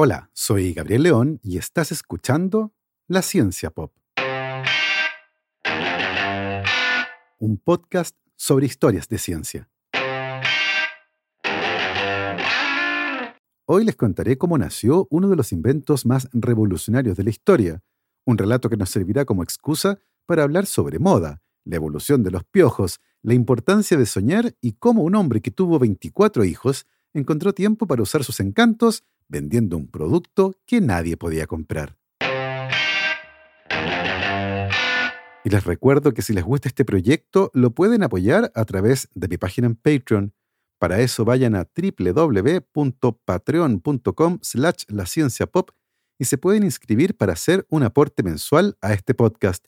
Hola, 0.00 0.30
soy 0.32 0.74
Gabriel 0.74 1.02
León 1.02 1.40
y 1.42 1.58
estás 1.58 1.90
escuchando 1.90 2.72
La 3.08 3.20
Ciencia 3.20 3.70
Pop. 3.70 3.92
Un 7.40 7.58
podcast 7.58 8.16
sobre 8.36 8.66
historias 8.66 9.08
de 9.08 9.18
ciencia. 9.18 9.68
Hoy 13.64 13.84
les 13.84 13.96
contaré 13.96 14.38
cómo 14.38 14.56
nació 14.56 15.08
uno 15.10 15.28
de 15.28 15.34
los 15.34 15.50
inventos 15.50 16.06
más 16.06 16.28
revolucionarios 16.32 17.16
de 17.16 17.24
la 17.24 17.30
historia, 17.30 17.82
un 18.24 18.38
relato 18.38 18.70
que 18.70 18.76
nos 18.76 18.90
servirá 18.90 19.24
como 19.24 19.42
excusa 19.42 19.98
para 20.26 20.44
hablar 20.44 20.66
sobre 20.66 21.00
moda, 21.00 21.42
la 21.64 21.74
evolución 21.74 22.22
de 22.22 22.30
los 22.30 22.44
piojos, 22.44 23.00
la 23.22 23.34
importancia 23.34 23.96
de 23.96 24.06
soñar 24.06 24.54
y 24.60 24.74
cómo 24.74 25.02
un 25.02 25.16
hombre 25.16 25.40
que 25.40 25.50
tuvo 25.50 25.80
24 25.80 26.44
hijos 26.44 26.86
encontró 27.14 27.52
tiempo 27.52 27.88
para 27.88 28.02
usar 28.02 28.22
sus 28.22 28.38
encantos 28.38 29.02
vendiendo 29.28 29.76
un 29.76 29.88
producto 29.88 30.56
que 30.66 30.80
nadie 30.80 31.16
podía 31.16 31.46
comprar. 31.46 31.96
Y 35.44 35.50
les 35.50 35.64
recuerdo 35.64 36.12
que 36.12 36.22
si 36.22 36.32
les 36.32 36.42
gusta 36.44 36.68
este 36.68 36.84
proyecto, 36.84 37.52
lo 37.54 37.70
pueden 37.70 38.02
apoyar 38.02 38.50
a 38.54 38.64
través 38.64 39.08
de 39.14 39.28
mi 39.28 39.38
página 39.38 39.68
en 39.68 39.76
Patreon. 39.76 40.34
Para 40.78 41.00
eso 41.00 41.24
vayan 41.24 41.54
a 41.54 41.68
www.patreon.com 41.74 44.38
slash 44.42 44.82
la 44.88 45.06
pop 45.46 45.70
y 46.18 46.24
se 46.24 46.38
pueden 46.38 46.64
inscribir 46.64 47.16
para 47.16 47.32
hacer 47.32 47.66
un 47.70 47.84
aporte 47.84 48.22
mensual 48.22 48.76
a 48.80 48.92
este 48.92 49.14
podcast. 49.14 49.64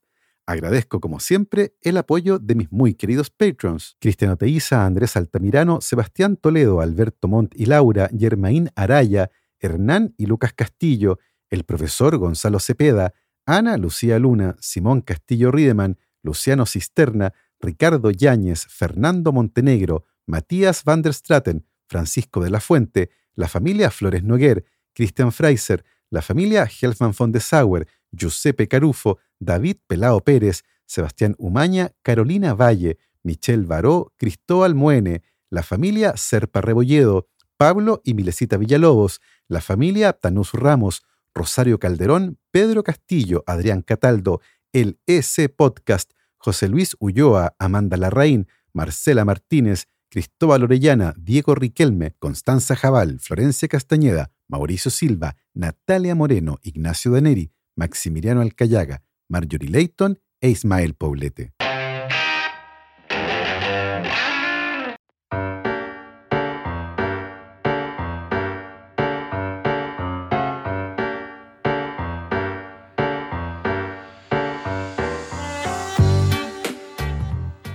Agradezco, 0.47 1.01
como 1.01 1.21
siempre, 1.21 1.77
el 1.81 1.97
apoyo 1.97 2.39
de 2.39 2.55
mis 2.57 2.71
muy 2.73 2.95
queridos 2.95 3.31
patrons: 3.31 3.97
Cristiano 4.01 4.37
Teiza, 4.37 4.85
Andrés 4.85 5.17
Altamirano, 5.17 5.81
Sebastián 5.81 6.37
Toledo, 6.37 6.81
Alberto 6.81 7.29
Montt 7.29 7.55
y 7.55 7.67
Laura, 7.67 8.11
Germaín 8.17 8.69
Araya, 8.75 9.31
Hernán 9.61 10.15
y 10.17 10.27
Lucas 10.27 10.53
Castillo, 10.53 11.19
el 11.51 11.65
profesor 11.65 12.17
Gonzalo 12.17 12.59
Cepeda, 12.61 13.15
Ana 13.47 13.77
Lucía 13.77 14.19
Luna, 14.19 14.57
Simón 14.61 15.01
Castillo 15.01 15.51
Riedemann, 15.51 15.99
Luciano 16.23 16.67
Cisterna, 16.67 17.33
Ricardo 17.61 18.11
Yáñez, 18.11 18.67
Fernando 18.67 19.33
Montenegro, 19.33 20.05
Matías 20.27 20.85
van 20.85 21.03
der 21.03 21.15
Straten, 21.15 21.67
Francisco 21.87 22.43
de 22.43 22.51
la 22.51 22.61
Fuente, 22.61 23.11
la 23.35 23.49
familia 23.49 23.91
Flores 23.91 24.23
Noguer, 24.23 24.65
Christian 24.95 25.33
Freiser, 25.33 25.85
la 26.11 26.23
familia 26.23 26.67
Helfman 26.67 27.13
von 27.17 27.33
de 27.33 27.41
Sauer, 27.41 27.87
Giuseppe 28.13 28.69
Carufo, 28.69 29.19
David 29.39 29.77
Pelao 29.87 30.21
Pérez, 30.21 30.63
Sebastián 30.87 31.35
Umaña, 31.39 31.93
Carolina 32.03 32.55
Valle, 32.55 32.99
Michelle 33.23 33.67
Baró, 33.67 34.13
Cristóbal 34.17 34.75
Muene, 34.75 35.23
la 35.51 35.63
familia 35.63 36.17
Serpa 36.17 36.61
Rebolledo, 36.61 37.29
Pablo 37.57 38.01
y 38.05 38.15
Milesita 38.15 38.57
Villalobos, 38.57 39.21
la 39.51 39.61
familia 39.61 40.13
Tanús 40.13 40.53
Ramos, 40.53 41.03
Rosario 41.35 41.79
Calderón, 41.79 42.39
Pedro 42.53 42.83
Castillo, 42.85 43.43
Adrián 43.47 43.83
Cataldo, 43.83 44.41
el 44.73 45.01
EC 45.07 45.55
Podcast, 45.55 46.13
José 46.39 46.69
Luis 46.69 46.97
Ulloa, 47.01 47.55
Amanda 47.59 47.97
Larraín, 47.97 48.47
Marcela 48.73 49.25
Martínez, 49.25 49.87
Cristóbal 50.09 50.63
Orellana, 50.63 51.15
Diego 51.19 51.55
Riquelme, 51.55 52.15
Constanza 52.19 52.77
Jabal, 52.77 53.19
Florencia 53.21 53.69
Castañeda, 53.69 54.31
Mauricio 54.49 54.91
Silva, 54.91 55.37
Natalia 55.53 56.15
Moreno, 56.15 56.59
Ignacio 56.63 57.11
Daneri, 57.13 57.53
Maximiliano 57.75 58.41
Alcayaga, 58.41 59.03
Marjorie 59.29 59.69
Leighton 59.69 60.19
e 60.41 60.49
Ismael 60.49 60.95
Poblete. 60.95 61.60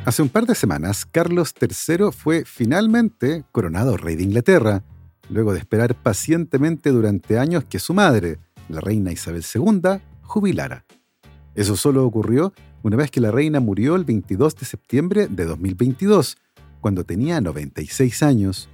Hace 0.05 0.21
un 0.21 0.29
par 0.29 0.45
de 0.45 0.53
semanas, 0.53 1.03
Carlos 1.03 1.55
III 1.59 2.11
fue 2.11 2.45
finalmente 2.45 3.43
coronado 3.51 3.97
rey 3.97 4.15
de 4.15 4.21
Inglaterra, 4.21 4.83
luego 5.31 5.51
de 5.51 5.57
esperar 5.57 5.95
pacientemente 5.95 6.91
durante 6.91 7.39
años 7.39 7.63
que 7.63 7.79
su 7.79 7.95
madre, 7.95 8.37
la 8.69 8.81
reina 8.81 9.11
Isabel 9.11 9.43
II, 9.43 9.99
jubilara. 10.21 10.85
Eso 11.55 11.75
solo 11.75 12.05
ocurrió 12.05 12.53
una 12.83 12.97
vez 12.97 13.09
que 13.09 13.19
la 13.19 13.31
reina 13.31 13.59
murió 13.59 13.95
el 13.95 14.05
22 14.05 14.55
de 14.55 14.65
septiembre 14.67 15.27
de 15.27 15.43
2022, 15.43 16.37
cuando 16.81 17.03
tenía 17.03 17.41
96 17.41 18.21
años. 18.21 18.69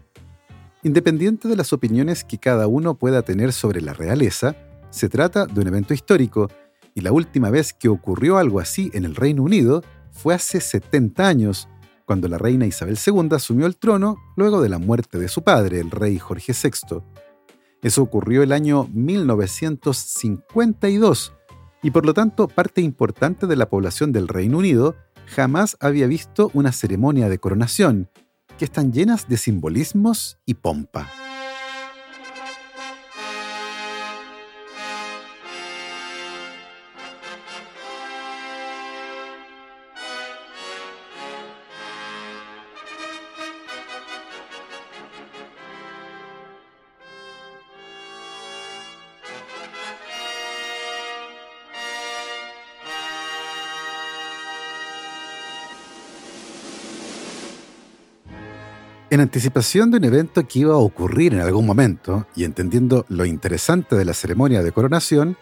Independiente 0.84 1.48
de 1.48 1.56
las 1.56 1.72
opiniones 1.72 2.26
que 2.26 2.40
cada 2.40 2.68
uno 2.68 2.96
pueda 2.96 3.22
tener 3.22 3.54
sobre 3.54 3.80
la 3.80 3.94
realeza, 3.94 4.58
se 4.90 5.08
trata 5.08 5.46
de 5.46 5.62
un 5.62 5.68
evento 5.68 5.94
histórico, 5.94 6.50
y 6.94 7.00
la 7.00 7.14
última 7.14 7.50
vez 7.50 7.72
que 7.72 7.88
ocurrió 7.88 8.38
algo 8.38 8.60
así 8.60 8.92
en 8.94 9.06
el 9.06 9.16
Reino 9.16 9.44
Unido 9.44 9.82
fue 10.12 10.34
hace 10.34 10.62
70 10.62 11.28
años, 11.28 11.68
cuando 12.06 12.28
la 12.28 12.38
reina 12.38 12.66
Isabel 12.66 13.00
II 13.06 13.30
asumió 13.32 13.66
el 13.66 13.78
trono 13.78 14.18
luego 14.36 14.62
de 14.62 14.70
la 14.70 14.80
muerte 14.80 15.18
de 15.18 15.28
su 15.28 15.44
padre, 15.44 15.80
el 15.80 15.92
rey 15.92 16.20
Jorge 16.20 16.54
VI. 16.54 17.02
Eso 17.82 18.02
ocurrió 18.02 18.44
el 18.44 18.52
año 18.52 18.90
1952 18.94 21.34
y 21.84 21.92
por 21.92 22.06
lo 22.06 22.14
tanto 22.14 22.48
parte 22.48 22.82
importante 22.82 23.48
de 23.48 23.56
la 23.56 23.70
población 23.70 24.12
del 24.12 24.28
Reino 24.28 24.60
Unido 24.60 24.96
jamás 25.26 25.78
había 25.80 26.08
visto 26.08 26.52
una 26.54 26.72
ceremonia 26.72 27.30
de 27.30 27.40
coronación, 27.40 28.10
que 28.58 28.66
están 28.66 28.92
llenas 28.92 29.28
de 29.28 29.38
simbolismos 29.38 30.40
y 30.46 30.56
pompa. 30.56 31.08
En 59.12 59.20
anticipación 59.20 59.92
de 59.92 59.98
un 59.98 60.06
evento 60.06 60.48
que 60.48 60.60
iba 60.60 60.74
a 60.74 60.78
ocurrir 60.78 61.34
en 61.34 61.42
algún 61.42 61.66
momento, 61.66 62.26
y 62.34 62.46
entendiendo 62.46 63.06
lo 63.10 63.26
interesante 63.26 63.98
de 63.98 64.06
la 64.06 64.14
ceremonia 64.14 64.64
de 64.64 64.72
coronación, 64.72 65.36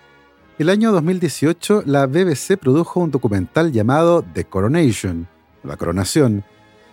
el 0.57 0.69
año 0.69 0.91
2018 0.91 1.83
la 1.85 2.07
BBC 2.07 2.57
produjo 2.59 2.99
un 2.99 3.11
documental 3.11 3.71
llamado 3.71 4.25
The 4.33 4.45
Coronation, 4.45 5.27
la 5.63 5.77
coronación, 5.77 6.43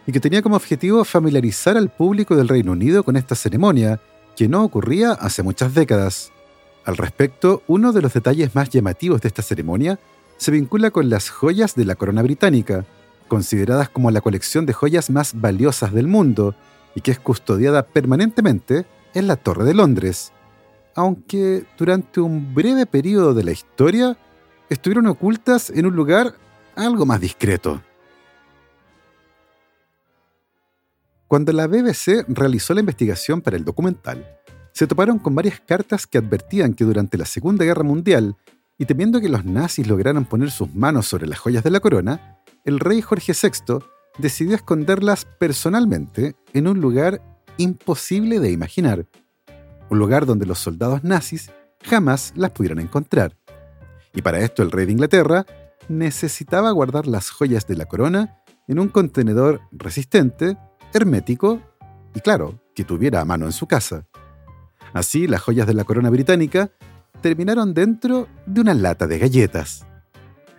y 0.07 0.13
que 0.13 0.21
tenía 0.21 0.43
como 0.43 0.57
objetivo 0.57 1.03
familiarizar 1.07 1.79
al 1.79 1.89
público 1.89 2.37
del 2.37 2.47
Reino 2.47 2.73
Unido 2.73 3.05
con 3.05 3.17
esta 3.17 3.35
ceremonia, 3.35 3.99
que 4.37 4.47
no 4.47 4.63
ocurría 4.63 5.13
hace 5.13 5.43
muchas 5.43 5.73
décadas. 5.73 6.31
Al 6.85 6.99
respecto, 6.99 7.63
uno 7.69 7.95
de 7.95 8.03
los 8.03 8.13
detalles 8.13 8.55
más 8.55 8.69
llamativos 8.69 9.23
de 9.23 9.29
esta 9.29 9.41
ceremonia 9.41 9.99
se 10.37 10.51
vincula 10.51 10.91
con 10.91 11.09
las 11.09 11.31
joyas 11.31 11.75
de 11.75 11.87
la 11.87 11.95
corona 11.95 12.21
británica, 12.21 12.85
consideradas 13.29 13.89
como 13.89 14.11
la 14.11 14.21
colección 14.21 14.67
de 14.67 14.73
joyas 14.73 15.11
más 15.11 15.41
valiosas 15.41 15.93
del 15.93 16.07
mundo 16.07 16.55
y 16.95 17.01
que 17.01 17.11
es 17.11 17.19
custodiada 17.19 17.87
permanentemente 17.87 18.87
en 19.15 19.27
la 19.27 19.37
Torre 19.37 19.65
de 19.65 19.75
Londres, 19.75 20.33
aunque 20.95 21.65
durante 21.79 22.21
un 22.21 22.55
breve 22.55 22.87
periodo 22.87 23.35
de 23.35 23.45
la 23.45 23.53
historia 23.53 24.17
estuvieron 24.69 25.07
ocultas 25.07 25.71
en 25.71 25.87
un 25.87 25.95
lugar 25.95 26.35
algo 26.75 27.07
más 27.07 27.21
discreto. 27.21 27.83
Cuando 31.29 31.53
la 31.53 31.67
BBC 31.67 32.25
realizó 32.29 32.73
la 32.73 32.81
investigación 32.81 33.41
para 33.41 33.57
el 33.57 33.65
documental, 33.65 34.25
se 34.73 34.87
toparon 34.87 35.19
con 35.19 35.35
varias 35.35 35.61
cartas 35.61 36.07
que 36.07 36.19
advertían 36.19 36.75
que 36.75 36.85
durante 36.85 37.19
la 37.19 37.25
Segunda 37.25 37.65
Guerra 37.65 37.83
Mundial, 37.83 38.37
y 38.79 38.87
temiendo 38.87 39.21
que 39.21 39.29
los 39.29 39.45
nazis 39.45 39.87
lograran 39.87 40.25
poner 40.27 40.51
sus 40.51 40.75
manos 40.75 41.07
sobre 41.07 41.27
las 41.27 41.39
joyas 41.39 41.65
de 41.65 41.71
la 41.71 41.81
corona, 41.81 42.39
el 42.65 42.79
rey 42.79 43.01
Jorge 43.01 43.33
VI 43.33 43.79
decidió 44.19 44.55
esconderlas 44.55 45.25
personalmente 45.39 46.37
en 46.53 46.69
un 46.69 46.81
lugar 46.81 47.23
imposible 47.57 48.41
de 48.41 48.51
imaginar, 48.51 49.07
un 49.89 49.99
lugar 49.99 50.27
donde 50.27 50.47
los 50.47 50.59
soldados 50.59 51.05
nazis 51.05 51.51
jamás 51.83 52.33
las 52.37 52.51
pudieran 52.51 52.81
encontrar. 52.81 53.37
Y 54.15 54.23
para 54.23 54.41
esto 54.41 54.63
el 54.63 54.71
rey 54.71 54.87
de 54.87 54.93
Inglaterra 54.93 55.47
necesitaba 55.89 56.71
guardar 56.71 57.07
las 57.07 57.31
joyas 57.31 57.67
de 57.67 57.77
la 57.77 57.87
corona 57.87 58.43
en 58.69 58.79
un 58.79 58.89
contenedor 58.89 59.61
resistente, 59.71 60.57
hermético 60.93 61.61
y 62.15 62.21
claro, 62.21 62.61
que 62.75 62.85
tuviera 62.85 63.21
a 63.21 63.25
mano 63.25 63.47
en 63.47 63.53
su 63.53 63.67
casa. 63.67 64.07
Así, 64.93 65.27
las 65.27 65.43
joyas 65.43 65.67
de 65.67 65.75
la 65.75 65.85
corona 65.85 66.11
británica 66.11 66.71
terminaron 67.27 67.75
dentro 67.75 68.29
de 68.47 68.61
una 68.61 68.73
lata 68.73 69.09
de 69.09 69.19
galletas. 69.19 69.85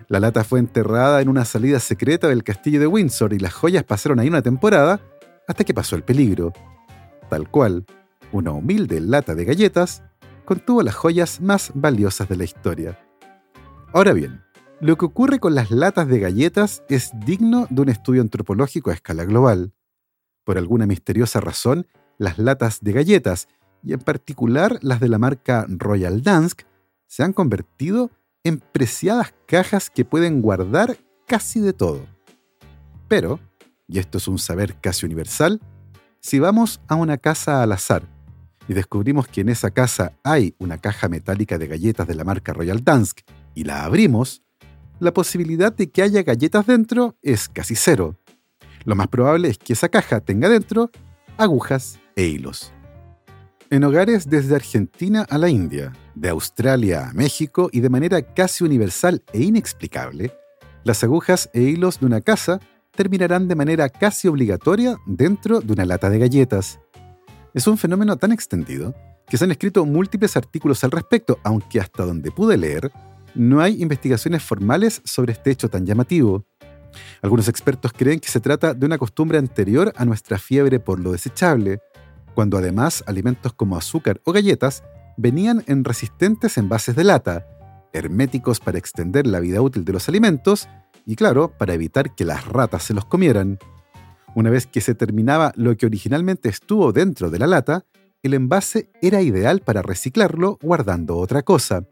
La 0.09 0.19
lata 0.19 0.43
fue 0.43 0.59
enterrada 0.59 1.21
en 1.21 1.29
una 1.29 1.45
salida 1.45 1.79
secreta 1.79 2.27
del 2.27 2.43
castillo 2.43 2.81
de 2.81 2.87
Windsor 2.87 3.31
y 3.31 3.39
las 3.39 3.53
joyas 3.53 3.85
pasaron 3.85 4.19
ahí 4.19 4.27
una 4.27 4.41
temporada 4.41 4.99
hasta 5.47 5.63
que 5.63 5.73
pasó 5.73 5.95
el 5.95 6.03
peligro. 6.03 6.51
Tal 7.29 7.49
cual, 7.49 7.85
una 8.33 8.51
humilde 8.51 8.99
lata 8.99 9.33
de 9.33 9.45
galletas 9.45 10.03
contuvo 10.43 10.83
las 10.83 10.95
joyas 10.95 11.39
más 11.39 11.71
valiosas 11.73 12.27
de 12.27 12.35
la 12.35 12.43
historia. 12.43 12.99
Ahora 13.93 14.11
bien, 14.11 14.41
lo 14.81 14.97
que 14.97 15.05
ocurre 15.05 15.39
con 15.39 15.55
las 15.55 15.71
latas 15.71 16.09
de 16.09 16.19
galletas 16.19 16.83
es 16.89 17.11
digno 17.25 17.67
de 17.69 17.81
un 17.83 17.87
estudio 17.87 18.21
antropológico 18.21 18.89
a 18.89 18.93
escala 18.93 19.23
global. 19.23 19.71
Por 20.43 20.57
alguna 20.57 20.85
misteriosa 20.85 21.39
razón, 21.39 21.87
las 22.17 22.37
latas 22.37 22.79
de 22.81 22.91
galletas, 22.91 23.47
y 23.87 23.93
en 23.93 23.99
particular 23.99 24.79
las 24.81 24.99
de 24.99 25.07
la 25.07 25.17
marca 25.17 25.65
Royal 25.69 26.21
Dansk, 26.21 26.63
se 27.07 27.23
han 27.23 27.31
convertido 27.31 28.11
en 28.43 28.59
preciadas 28.59 29.33
cajas 29.47 29.89
que 29.89 30.03
pueden 30.03 30.41
guardar 30.41 30.97
casi 31.25 31.61
de 31.61 31.71
todo. 31.71 32.05
Pero, 33.07 33.39
y 33.87 33.99
esto 33.99 34.17
es 34.17 34.27
un 34.27 34.39
saber 34.39 34.75
casi 34.81 35.05
universal, 35.05 35.61
si 36.19 36.37
vamos 36.37 36.81
a 36.89 36.95
una 36.95 37.17
casa 37.17 37.63
al 37.63 37.71
azar 37.71 38.03
y 38.67 38.73
descubrimos 38.73 39.29
que 39.29 39.39
en 39.39 39.49
esa 39.49 39.71
casa 39.71 40.11
hay 40.21 40.53
una 40.59 40.79
caja 40.79 41.07
metálica 41.07 41.57
de 41.57 41.67
galletas 41.67 42.07
de 42.07 42.15
la 42.15 42.25
marca 42.25 42.51
Royal 42.51 42.83
Dansk 42.83 43.21
y 43.55 43.63
la 43.63 43.85
abrimos, 43.85 44.43
la 44.99 45.13
posibilidad 45.13 45.73
de 45.73 45.89
que 45.89 46.01
haya 46.01 46.23
galletas 46.23 46.67
dentro 46.67 47.15
es 47.21 47.47
casi 47.47 47.75
cero. 47.75 48.17
Lo 48.83 48.95
más 48.95 49.07
probable 49.07 49.47
es 49.47 49.57
que 49.57 49.71
esa 49.71 49.87
caja 49.87 50.19
tenga 50.19 50.49
dentro 50.49 50.91
agujas 51.37 51.99
e 52.17 52.25
hilos. 52.25 52.73
En 53.69 53.83
hogares 53.83 54.29
desde 54.29 54.55
Argentina 54.55 55.25
a 55.29 55.37
la 55.37 55.49
India, 55.49 55.91
de 56.15 56.29
Australia 56.29 57.09
a 57.09 57.13
México 57.13 57.69
y 57.73 57.81
de 57.81 57.89
manera 57.89 58.21
casi 58.21 58.63
universal 58.63 59.21
e 59.33 59.41
inexplicable, 59.41 60.31
las 60.85 61.03
agujas 61.03 61.49
e 61.53 61.63
hilos 61.63 61.99
de 61.99 62.05
una 62.05 62.21
casa 62.21 62.61
terminarán 62.95 63.49
de 63.49 63.55
manera 63.55 63.89
casi 63.89 64.29
obligatoria 64.29 64.95
dentro 65.05 65.59
de 65.59 65.73
una 65.73 65.83
lata 65.83 66.09
de 66.09 66.17
galletas. 66.17 66.79
Es 67.53 67.67
un 67.67 67.77
fenómeno 67.77 68.15
tan 68.15 68.31
extendido 68.31 68.95
que 69.27 69.35
se 69.35 69.43
han 69.43 69.51
escrito 69.51 69.85
múltiples 69.85 70.37
artículos 70.37 70.85
al 70.85 70.91
respecto, 70.91 71.37
aunque 71.43 71.81
hasta 71.81 72.05
donde 72.05 72.31
pude 72.31 72.55
leer, 72.55 72.89
no 73.35 73.59
hay 73.59 73.81
investigaciones 73.81 74.43
formales 74.43 75.01
sobre 75.03 75.33
este 75.33 75.51
hecho 75.51 75.67
tan 75.67 75.85
llamativo. 75.85 76.45
Algunos 77.21 77.49
expertos 77.49 77.91
creen 77.91 78.21
que 78.21 78.29
se 78.29 78.39
trata 78.39 78.73
de 78.73 78.85
una 78.85 78.97
costumbre 78.97 79.37
anterior 79.37 79.91
a 79.97 80.05
nuestra 80.05 80.37
fiebre 80.37 80.79
por 80.79 81.01
lo 81.01 81.11
desechable, 81.11 81.81
cuando 82.37 82.59
además 82.59 83.03
alimentos 83.07 83.51
como 83.53 83.77
azúcar 83.77 84.21
o 84.23 84.31
galletas 84.31 84.83
venían 85.17 85.63
en 85.65 85.83
resistentes 85.83 86.59
envases 86.59 86.95
de 86.95 87.03
lata, 87.03 87.47
herméticos 87.93 88.59
para 88.59 88.77
extender 88.77 89.25
la 89.25 89.39
vida 89.39 89.59
útil 89.59 89.83
de 89.83 89.93
los 89.93 90.07
alimentos 90.07 90.69
y 91.03 91.15
claro, 91.15 91.51
para 91.57 91.73
evitar 91.73 92.13
que 92.13 92.25
las 92.25 92.45
ratas 92.45 92.83
se 92.83 92.93
los 92.93 93.05
comieran. 93.05 93.57
Una 94.35 94.51
vez 94.51 94.67
que 94.67 94.81
se 94.81 94.93
terminaba 94.93 95.51
lo 95.55 95.75
que 95.77 95.87
originalmente 95.87 96.47
estuvo 96.47 96.93
dentro 96.93 97.31
de 97.31 97.39
la 97.39 97.47
lata, 97.47 97.85
el 98.21 98.35
envase 98.35 98.91
era 99.01 99.23
ideal 99.23 99.61
para 99.61 99.81
reciclarlo 99.81 100.59
guardando 100.61 101.17
otra 101.17 101.41
cosa. 101.41 101.87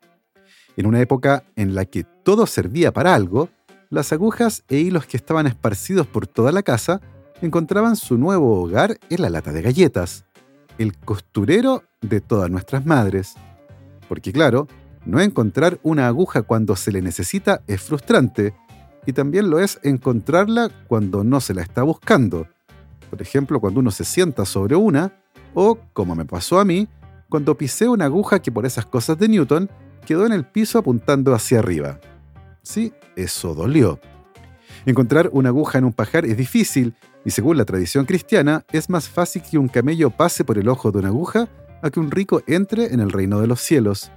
En 0.78 0.86
una 0.86 1.02
época 1.02 1.44
en 1.56 1.74
la 1.74 1.86
que 1.86 2.04
todo 2.04 2.46
servía 2.46 2.94
para 2.94 3.16
algo, 3.16 3.50
las 3.90 4.14
agujas 4.14 4.64
e 4.68 4.78
hilos 4.78 5.08
que 5.08 5.18
estaban 5.18 5.48
esparcidos 5.48 6.06
por 6.06 6.28
toda 6.28 6.52
la 6.52 6.62
casa 6.62 7.02
encontraban 7.42 7.96
su 7.96 8.20
nuevo 8.20 8.62
hogar 8.62 9.00
en 9.10 9.24
la 9.24 9.32
lata 9.32 9.52
de 9.52 9.64
galletas, 9.64 10.24
el 10.78 10.98
costurero 10.98 11.84
de 12.02 12.22
todas 12.22 12.50
nuestras 12.50 12.86
madres. 12.86 13.36
Porque 14.08 14.32
claro, 14.32 14.68
no 15.06 15.20
encontrar 15.20 15.80
una 15.84 16.08
aguja 16.08 16.42
cuando 16.42 16.76
se 16.76 16.92
le 16.92 17.02
necesita 17.02 17.62
es 17.68 17.82
frustrante, 17.82 18.54
y 19.06 19.14
también 19.14 19.50
lo 19.50 19.60
es 19.60 19.80
encontrarla 19.84 20.72
cuando 20.88 21.24
no 21.24 21.40
se 21.40 21.54
la 21.54 21.62
está 21.62 21.84
buscando. 21.84 22.48
Por 23.10 23.22
ejemplo, 23.22 23.60
cuando 23.60 23.80
uno 23.80 23.92
se 23.92 24.04
sienta 24.04 24.46
sobre 24.46 24.76
una, 24.76 25.14
o, 25.54 25.78
como 25.94 26.16
me 26.16 26.26
pasó 26.26 26.60
a 26.60 26.66
mí, 26.66 26.88
cuando 27.30 27.56
pisé 27.56 27.88
una 27.88 28.06
aguja 28.06 28.40
que 28.40 28.52
por 28.52 28.66
esas 28.66 28.86
cosas 28.86 29.18
de 29.18 29.28
Newton 29.28 29.70
quedó 30.06 30.26
en 30.26 30.34
el 30.34 30.46
piso 30.46 30.80
apuntando 30.80 31.34
hacia 31.34 31.60
arriba. 31.60 32.00
Sí, 32.62 32.94
eso 33.16 33.54
dolió. 33.54 34.00
Encontrar 34.86 35.30
una 35.34 35.50
aguja 35.50 35.78
en 35.78 35.86
un 35.86 35.94
pajar 35.94 36.26
es 36.26 36.38
difícil 36.38 36.96
y 37.26 37.32
según 37.32 37.58
la 37.58 37.66
tradición 37.66 38.06
cristiana 38.06 38.64
es 38.72 38.90
más 38.90 39.10
fácil 39.10 39.42
que 39.42 39.58
un 39.58 39.68
camello 39.68 40.12
pase 40.12 40.46
por 40.46 40.58
el 40.58 40.70
ojo 40.70 40.92
de 40.92 41.00
una 41.00 41.08
aguja 41.10 41.50
a 41.82 41.90
que 41.90 42.00
un 42.00 42.12
rico 42.12 42.42
entre 42.48 42.94
en 42.94 43.00
el 43.00 43.12
reino 43.12 43.42
de 43.42 43.48
los 43.48 43.60
cielos. 43.60 44.12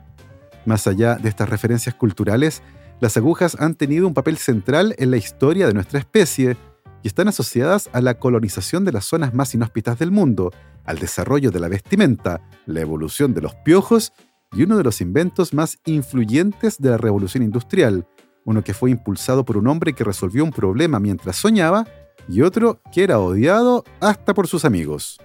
Más 0.66 0.86
allá 0.86 1.16
de 1.16 1.30
estas 1.30 1.48
referencias 1.48 1.94
culturales, 1.94 2.62
las 3.00 3.16
agujas 3.16 3.56
han 3.58 3.74
tenido 3.74 4.06
un 4.06 4.14
papel 4.14 4.36
central 4.36 4.94
en 4.98 5.10
la 5.10 5.16
historia 5.16 5.66
de 5.66 5.74
nuestra 5.74 5.98
especie 5.98 6.56
y 7.02 7.08
están 7.08 7.28
asociadas 7.28 7.88
a 7.92 8.02
la 8.02 8.18
colonización 8.18 8.84
de 8.84 8.92
las 8.92 9.06
zonas 9.06 9.32
más 9.32 9.54
inhóspitas 9.54 9.98
del 9.98 10.10
mundo, 10.10 10.52
al 10.84 10.98
desarrollo 10.98 11.50
de 11.50 11.60
la 11.60 11.68
vestimenta, 11.68 12.40
la 12.66 12.80
evolución 12.80 13.34
de 13.34 13.40
los 13.40 13.54
piojos 13.54 14.12
y 14.52 14.64
uno 14.64 14.76
de 14.76 14.84
los 14.84 15.00
inventos 15.00 15.54
más 15.54 15.78
influyentes 15.86 16.78
de 16.78 16.90
la 16.90 16.98
revolución 16.98 17.42
industrial, 17.42 18.06
uno 18.44 18.64
que 18.64 18.74
fue 18.74 18.90
impulsado 18.90 19.44
por 19.44 19.56
un 19.56 19.66
hombre 19.68 19.92
que 19.92 20.04
resolvió 20.04 20.42
un 20.42 20.50
problema 20.50 20.98
mientras 20.98 21.36
soñaba 21.36 21.86
y 22.28 22.42
otro 22.42 22.80
que 22.92 23.04
era 23.04 23.18
odiado 23.18 23.84
hasta 24.00 24.34
por 24.34 24.46
sus 24.46 24.64
amigos. 24.64 25.18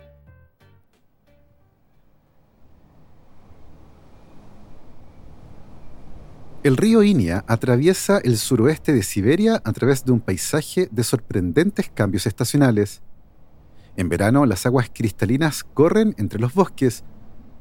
El 6.64 6.78
río 6.78 7.04
Inia 7.04 7.44
atraviesa 7.46 8.20
el 8.20 8.38
suroeste 8.38 8.94
de 8.94 9.04
Siberia 9.04 9.62
a 9.66 9.74
través 9.74 10.06
de 10.06 10.14
un 10.14 10.22
paisaje 10.22 10.88
de 10.90 11.04
sorprendentes 11.04 11.92
cambios 11.94 12.26
estacionales. 12.26 13.02
En 13.98 14.08
verano 14.08 14.46
las 14.46 14.66
aguas 14.66 14.90
cristalinas 14.94 15.66
corren 15.66 16.16
entre 16.18 16.40
los 16.40 16.54
bosques, 16.54 17.04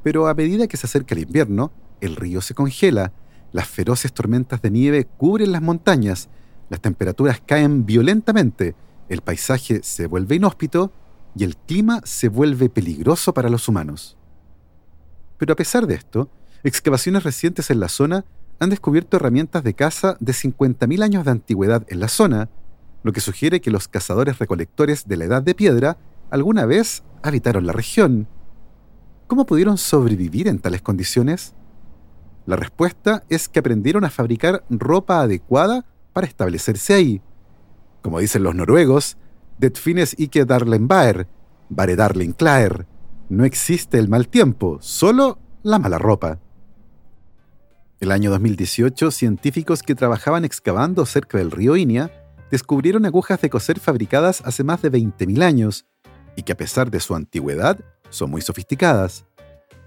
pero 0.05 0.29
a 0.29 0.35
medida 0.35 0.69
que 0.69 0.77
se 0.77 0.87
acerca 0.87 1.17
el 1.17 1.23
invierno, 1.23 1.73
el 2.01 2.15
río 2.15 2.41
se 2.41 2.55
congela, 2.55 3.13
las 3.51 3.67
feroces 3.67 4.13
tormentas 4.13 4.63
de 4.63 4.71
nieve 4.71 5.09
cubren 5.17 5.51
las 5.51 5.63
montañas, 5.63 6.29
las 6.71 6.81
temperaturas 6.81 7.43
caen 7.45 7.85
violentamente, 7.85 8.77
el 9.13 9.23
paisaje 9.23 9.81
se 9.83 10.07
vuelve 10.07 10.37
inhóspito 10.37 10.93
y 11.35 11.45
el 11.45 11.57
clima 11.57 12.01
se 12.05 12.29
vuelve 12.29 12.69
peligroso 12.69 13.33
para 13.35 13.49
los 13.49 13.69
humanos. 13.69 14.17
Pero 15.39 15.55
a 15.55 15.57
pesar 15.57 15.87
de 15.87 15.95
esto, 15.95 16.31
excavaciones 16.63 17.25
recientes 17.25 17.71
en 17.71 17.81
la 17.81 17.89
zona 17.89 18.25
han 18.61 18.71
descubierto 18.71 19.17
herramientas 19.17 19.65
de 19.65 19.75
caza 19.75 20.17
de 20.21 20.33
50.000 20.33 21.03
años 21.03 21.25
de 21.25 21.31
antigüedad 21.31 21.85
en 21.89 22.01
la 22.01 22.09
zona, 22.09 22.49
lo 23.03 23.13
que 23.13 23.21
sugiere 23.21 23.61
que 23.61 23.71
los 23.71 23.89
cazadores 23.89 24.39
recolectores 24.39 25.09
de 25.09 25.17
la 25.17 25.25
Edad 25.25 25.43
de 25.43 25.55
Piedra 25.55 25.97
alguna 26.31 26.65
vez 26.67 27.03
habitaron 27.23 27.67
la 27.67 27.73
región. 27.73 28.29
¿Cómo 29.27 29.47
pudieron 29.47 29.79
sobrevivir 29.79 30.47
en 30.47 30.61
tales 30.61 30.83
condiciones? 30.83 31.55
La 32.47 32.57
respuesta 32.57 33.25
es 33.29 33.49
que 33.49 33.59
aprendieron 33.59 34.05
a 34.05 34.11
fabricar 34.11 34.65
ropa 34.69 35.21
adecuada 35.23 35.85
para 36.13 36.27
establecerse 36.27 36.95
ahí. 36.95 37.23
Como 38.03 38.19
dicen 38.19 38.43
los 38.43 38.55
noruegos, 38.55 39.17
Det 39.63 39.79
fines 39.79 40.17
ikke 40.19 40.43
darlen 40.43 40.89
baer, 40.91 41.29
bare 41.71 41.95
darlen 41.95 42.33
klaer. 42.33 42.87
No 43.29 43.45
existe 43.45 43.99
el 43.99 44.09
mal 44.09 44.27
tiempo, 44.27 44.79
solo 44.81 45.39
la 45.63 45.79
mala 45.79 45.99
ropa. 45.99 46.41
El 48.01 48.11
año 48.11 48.31
2018, 48.31 49.13
científicos 49.13 49.85
que 49.85 49.95
trabajaban 49.95 50.45
excavando 50.45 51.07
cerca 51.07 51.39
del 51.39 51.53
río 51.53 51.77
Inia 51.77 52.11
descubrieron 52.51 53.07
agujas 53.07 53.41
de 53.41 53.51
coser 53.51 53.79
fabricadas 53.79 54.43
hace 54.45 54.65
más 54.65 54.83
de 54.83 54.91
20.000 54.91 55.43
años 55.45 55.87
y 56.35 56.43
que 56.43 56.53
a 56.53 56.57
pesar 56.57 56.91
de 56.91 56.99
su 56.99 57.15
antigüedad 57.15 57.79
son 58.11 58.33
muy 58.33 58.43
sofisticadas. 58.43 59.27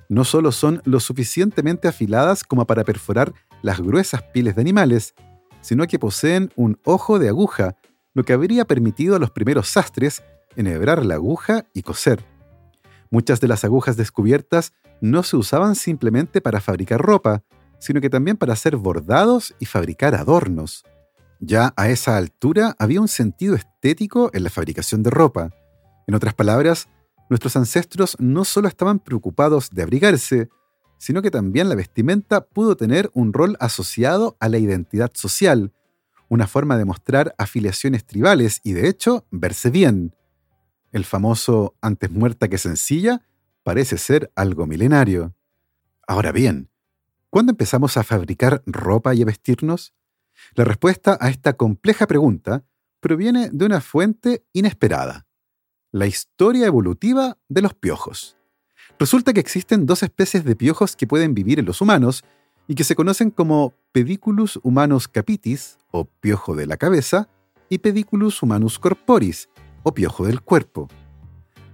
No 0.07 0.24
solo 0.24 0.53
son 0.53 0.81
lo 0.86 1.01
suficientemente 1.01 1.89
afiladas 1.89 2.45
como 2.45 2.65
para 2.65 2.86
perforar 2.86 3.34
las 3.62 3.81
gruesas 3.81 4.24
pieles 4.24 4.55
de 4.55 4.62
animales, 4.62 5.15
sino 5.60 5.86
que 5.86 6.00
poseen 6.00 6.50
un 6.55 6.79
ojo 6.86 7.19
de 7.19 7.27
aguja, 7.27 7.75
lo 8.15 8.24
que 8.24 8.34
habría 8.34 8.65
permitido 8.65 9.15
a 9.15 9.19
los 9.19 9.29
primeros 9.29 9.67
sastres 9.67 10.24
enhebrar 10.55 11.05
la 11.05 11.15
aguja 11.15 11.65
y 11.74 11.84
coser. 11.84 12.25
Muchas 13.12 13.39
de 13.39 13.48
las 13.48 13.63
agujas 13.63 13.98
descubiertas 13.98 14.74
no 15.01 15.22
se 15.22 15.38
usaban 15.38 15.75
simplemente 15.75 16.41
para 16.41 16.62
fabricar 16.62 17.01
ropa, 17.01 17.43
sino 17.77 18.01
que 18.01 18.10
también 18.10 18.38
para 18.38 18.53
hacer 18.53 18.77
bordados 18.77 19.53
y 19.60 19.65
fabricar 19.65 20.15
adornos. 20.15 20.84
Ya 21.39 21.74
a 21.75 21.89
esa 21.89 22.17
altura 22.17 22.75
había 22.79 23.01
un 23.01 23.10
sentido 23.10 23.53
estético 23.55 24.31
en 24.34 24.43
la 24.43 24.50
fabricación 24.50 25.03
de 25.03 25.10
ropa. 25.10 25.51
En 26.07 26.15
otras 26.15 26.34
palabras, 26.34 26.88
nuestros 27.29 27.55
ancestros 27.57 28.15
no 28.19 28.45
solo 28.45 28.67
estaban 28.69 29.00
preocupados 29.00 29.69
de 29.72 29.84
abrigarse, 29.84 30.50
sino 30.98 31.22
que 31.22 31.31
también 31.31 31.67
la 31.67 31.75
vestimenta 31.75 32.45
pudo 32.45 32.77
tener 32.77 33.12
un 33.13 33.34
rol 33.34 33.57
asociado 33.60 34.38
a 34.39 34.48
la 34.48 34.57
identidad 34.57 35.12
social, 35.13 35.74
una 36.29 36.48
forma 36.48 36.77
de 36.77 36.86
mostrar 36.86 37.36
afiliaciones 37.38 38.05
tribales 38.05 38.62
y 38.63 38.74
de 38.74 38.88
hecho 38.88 39.25
verse 39.32 39.70
bien. 39.70 40.15
El 40.91 41.05
famoso 41.05 41.75
antes 41.82 42.12
muerta 42.12 42.48
que 42.48 42.58
sencilla 42.58 43.22
parece 43.63 43.98
ser 43.98 44.32
algo 44.36 44.65
milenario. 44.65 45.36
Ahora 46.08 46.32
bien, 46.32 46.70
¿Cuándo 47.36 47.51
empezamos 47.51 47.98
a 47.98 48.03
fabricar 48.05 48.63
ropa 48.65 49.13
y 49.13 49.22
a 49.22 49.25
vestirnos? 49.25 49.94
La 50.53 50.63
respuesta 50.63 51.17
a 51.20 51.27
esta 51.27 51.51
compleja 51.51 52.08
pregunta 52.08 52.63
proviene 53.01 53.50
de 53.51 53.65
una 53.65 53.82
fuente 53.82 54.46
inesperada, 54.53 55.27
la 55.91 56.08
historia 56.08 56.65
evolutiva 56.65 57.38
de 57.50 57.62
los 57.62 57.74
piojos. 57.74 58.38
Resulta 58.98 59.34
que 59.34 59.41
existen 59.41 59.86
dos 59.86 60.01
especies 60.01 60.46
de 60.46 60.55
piojos 60.55 60.96
que 60.96 61.08
pueden 61.08 61.34
vivir 61.34 61.60
en 61.60 61.65
los 61.65 61.82
humanos 61.82 62.24
y 62.67 62.75
que 62.75 62.84
se 62.84 62.95
conocen 62.95 63.31
como 63.31 63.74
Pediculus 63.91 64.60
humanus 64.63 65.07
capitis, 65.07 65.77
o 65.91 66.05
piojo 66.05 66.55
de 66.55 66.65
la 66.65 66.77
cabeza, 66.77 67.29
y 67.69 67.79
Pediculus 67.79 68.41
humanus 68.43 68.79
corporis, 68.79 69.50
o 69.84 69.93
piojo 69.93 70.25
del 70.25 70.41
cuerpo. 70.41 70.88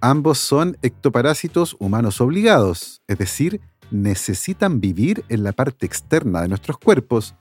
Ambos 0.01 0.39
son 0.39 0.77
ectoparásitos 0.81 1.75
humanos 1.79 2.21
obligados, 2.21 3.01
es 3.07 3.17
decir, 3.17 3.61
necesitan 3.91 4.81
vivir 4.81 5.23
en 5.29 5.43
la 5.43 5.51
parte 5.51 5.85
externa 5.85 6.41
de 6.41 6.47
nuestros 6.47 6.77
cuerpos 6.77 7.35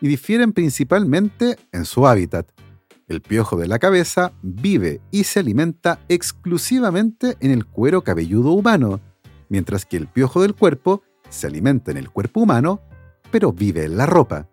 y 0.00 0.08
difieren 0.08 0.52
principalmente 0.52 1.56
en 1.72 1.84
su 1.84 2.06
hábitat. 2.06 2.50
El 3.06 3.20
piojo 3.20 3.56
de 3.56 3.68
la 3.68 3.78
cabeza 3.78 4.32
vive 4.42 5.00
y 5.10 5.24
se 5.24 5.40
alimenta 5.40 6.00
exclusivamente 6.08 7.36
en 7.40 7.50
el 7.50 7.66
cuero 7.66 8.02
cabelludo 8.02 8.52
humano, 8.52 9.00
mientras 9.48 9.84
que 9.84 9.96
el 9.96 10.06
piojo 10.06 10.42
del 10.42 10.54
cuerpo 10.54 11.02
se 11.28 11.46
alimenta 11.46 11.90
en 11.90 11.96
el 11.96 12.10
cuerpo 12.10 12.40
humano, 12.40 12.80
pero 13.30 13.52
vive 13.52 13.84
en 13.84 13.96
la 13.96 14.06
ropa. 14.06 14.48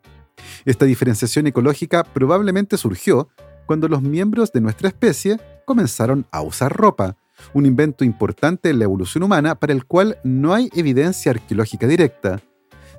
Esta 0.65 0.85
diferenciación 0.85 1.47
ecológica 1.47 2.03
probablemente 2.03 2.77
surgió 2.77 3.29
cuando 3.65 3.87
los 3.87 4.01
miembros 4.01 4.51
de 4.51 4.61
nuestra 4.61 4.87
especie 4.87 5.39
comenzaron 5.65 6.25
a 6.31 6.41
usar 6.41 6.75
ropa, 6.75 7.17
un 7.53 7.65
invento 7.65 8.03
importante 8.03 8.69
en 8.69 8.79
la 8.79 8.85
evolución 8.85 9.23
humana 9.23 9.55
para 9.55 9.73
el 9.73 9.85
cual 9.85 10.17
no 10.23 10.53
hay 10.53 10.69
evidencia 10.73 11.31
arqueológica 11.31 11.87
directa. 11.87 12.41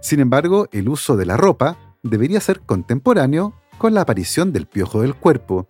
Sin 0.01 0.21
embargo, 0.21 0.69
el 0.73 0.89
uso 0.89 1.17
de 1.17 1.27
la 1.27 1.37
ropa 1.37 1.77
debería 2.03 2.41
ser 2.41 2.61
contemporáneo 2.61 3.55
con 3.79 3.95
la 3.95 4.03
aparición 4.03 4.53
del 4.53 4.67
piojo 4.67 5.03
del 5.03 5.15
cuerpo. 5.15 5.69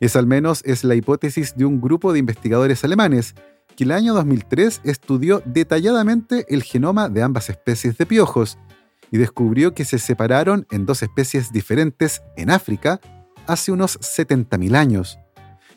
Es 0.00 0.16
al 0.16 0.26
menos 0.26 0.62
es 0.64 0.82
la 0.82 0.94
hipótesis 0.94 1.56
de 1.56 1.64
un 1.64 1.80
grupo 1.80 2.12
de 2.12 2.18
investigadores 2.18 2.82
alemanes 2.82 3.34
que 3.76 3.84
el 3.84 3.92
año 3.92 4.14
2003 4.14 4.80
estudió 4.84 5.42
detalladamente 5.44 6.44
el 6.48 6.62
genoma 6.62 7.08
de 7.08 7.22
ambas 7.22 7.50
especies 7.50 7.96
de 7.98 8.06
piojos 8.06 8.58
y 9.12 9.18
descubrió 9.18 9.74
que 9.74 9.84
se 9.84 10.00
separaron 10.00 10.66
en 10.72 10.86
dos 10.86 11.02
especies 11.04 11.52
diferentes 11.52 12.22
en 12.36 12.50
África 12.50 13.00
hace 13.46 13.70
unos 13.70 14.00
70.000 14.00 14.74
años. 14.74 15.18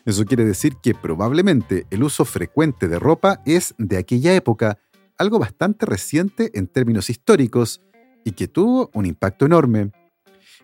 Eso 0.06 0.24
quiere 0.24 0.44
decir 0.44 0.76
que 0.82 0.94
probablemente 0.94 1.86
el 1.90 2.02
uso 2.02 2.24
frecuente 2.24 2.88
de 2.88 2.98
ropa 2.98 3.42
es 3.44 3.74
de 3.76 3.98
aquella 3.98 4.34
época, 4.34 4.78
algo 5.18 5.38
bastante 5.38 5.84
reciente 5.84 6.50
en 6.54 6.66
términos 6.66 7.10
históricos, 7.10 7.82
y 8.24 8.32
que 8.32 8.48
tuvo 8.48 8.90
un 8.92 9.06
impacto 9.06 9.46
enorme. 9.46 9.92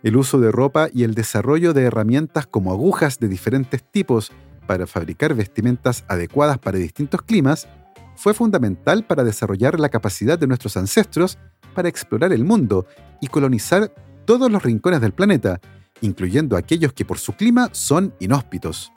El 0.03 0.17
uso 0.17 0.41
de 0.41 0.51
ropa 0.51 0.89
y 0.93 1.05
el 1.05 1.15
desarrollo 1.15 1.73
de 1.75 1.83
herramientas 1.83 2.47
como 2.47 2.73
agujas 2.73 3.21
de 3.21 3.29
diferentes 3.29 3.85
tipos 3.85 4.33
para 4.67 4.87
fabricar 4.87 5.35
vestimentas 5.35 6.05
adecuadas 6.09 6.59
para 6.59 6.79
distintos 6.79 7.23
climas 7.23 7.69
fue 8.17 8.35
fundamental 8.35 9.05
para 9.05 9.23
desarrollar 9.23 9.79
la 9.79 9.91
capacidad 9.91 10.39
de 10.39 10.47
nuestros 10.47 10.77
ancestros 10.77 11.39
para 11.73 11.89
explorar 11.89 12.33
el 12.33 12.45
mundo 12.45 12.87
y 13.21 13.29
colonizar 13.29 13.93
todos 14.25 14.51
los 14.51 14.63
rincones 14.63 15.01
del 15.01 15.13
planeta, 15.13 15.61
incluyendo 16.01 16.57
aquellos 16.57 16.93
que 16.93 17.05
por 17.05 17.19
su 17.19 17.33
clima 17.33 17.71
son 17.73 18.15
inhóspitos. 18.21 18.93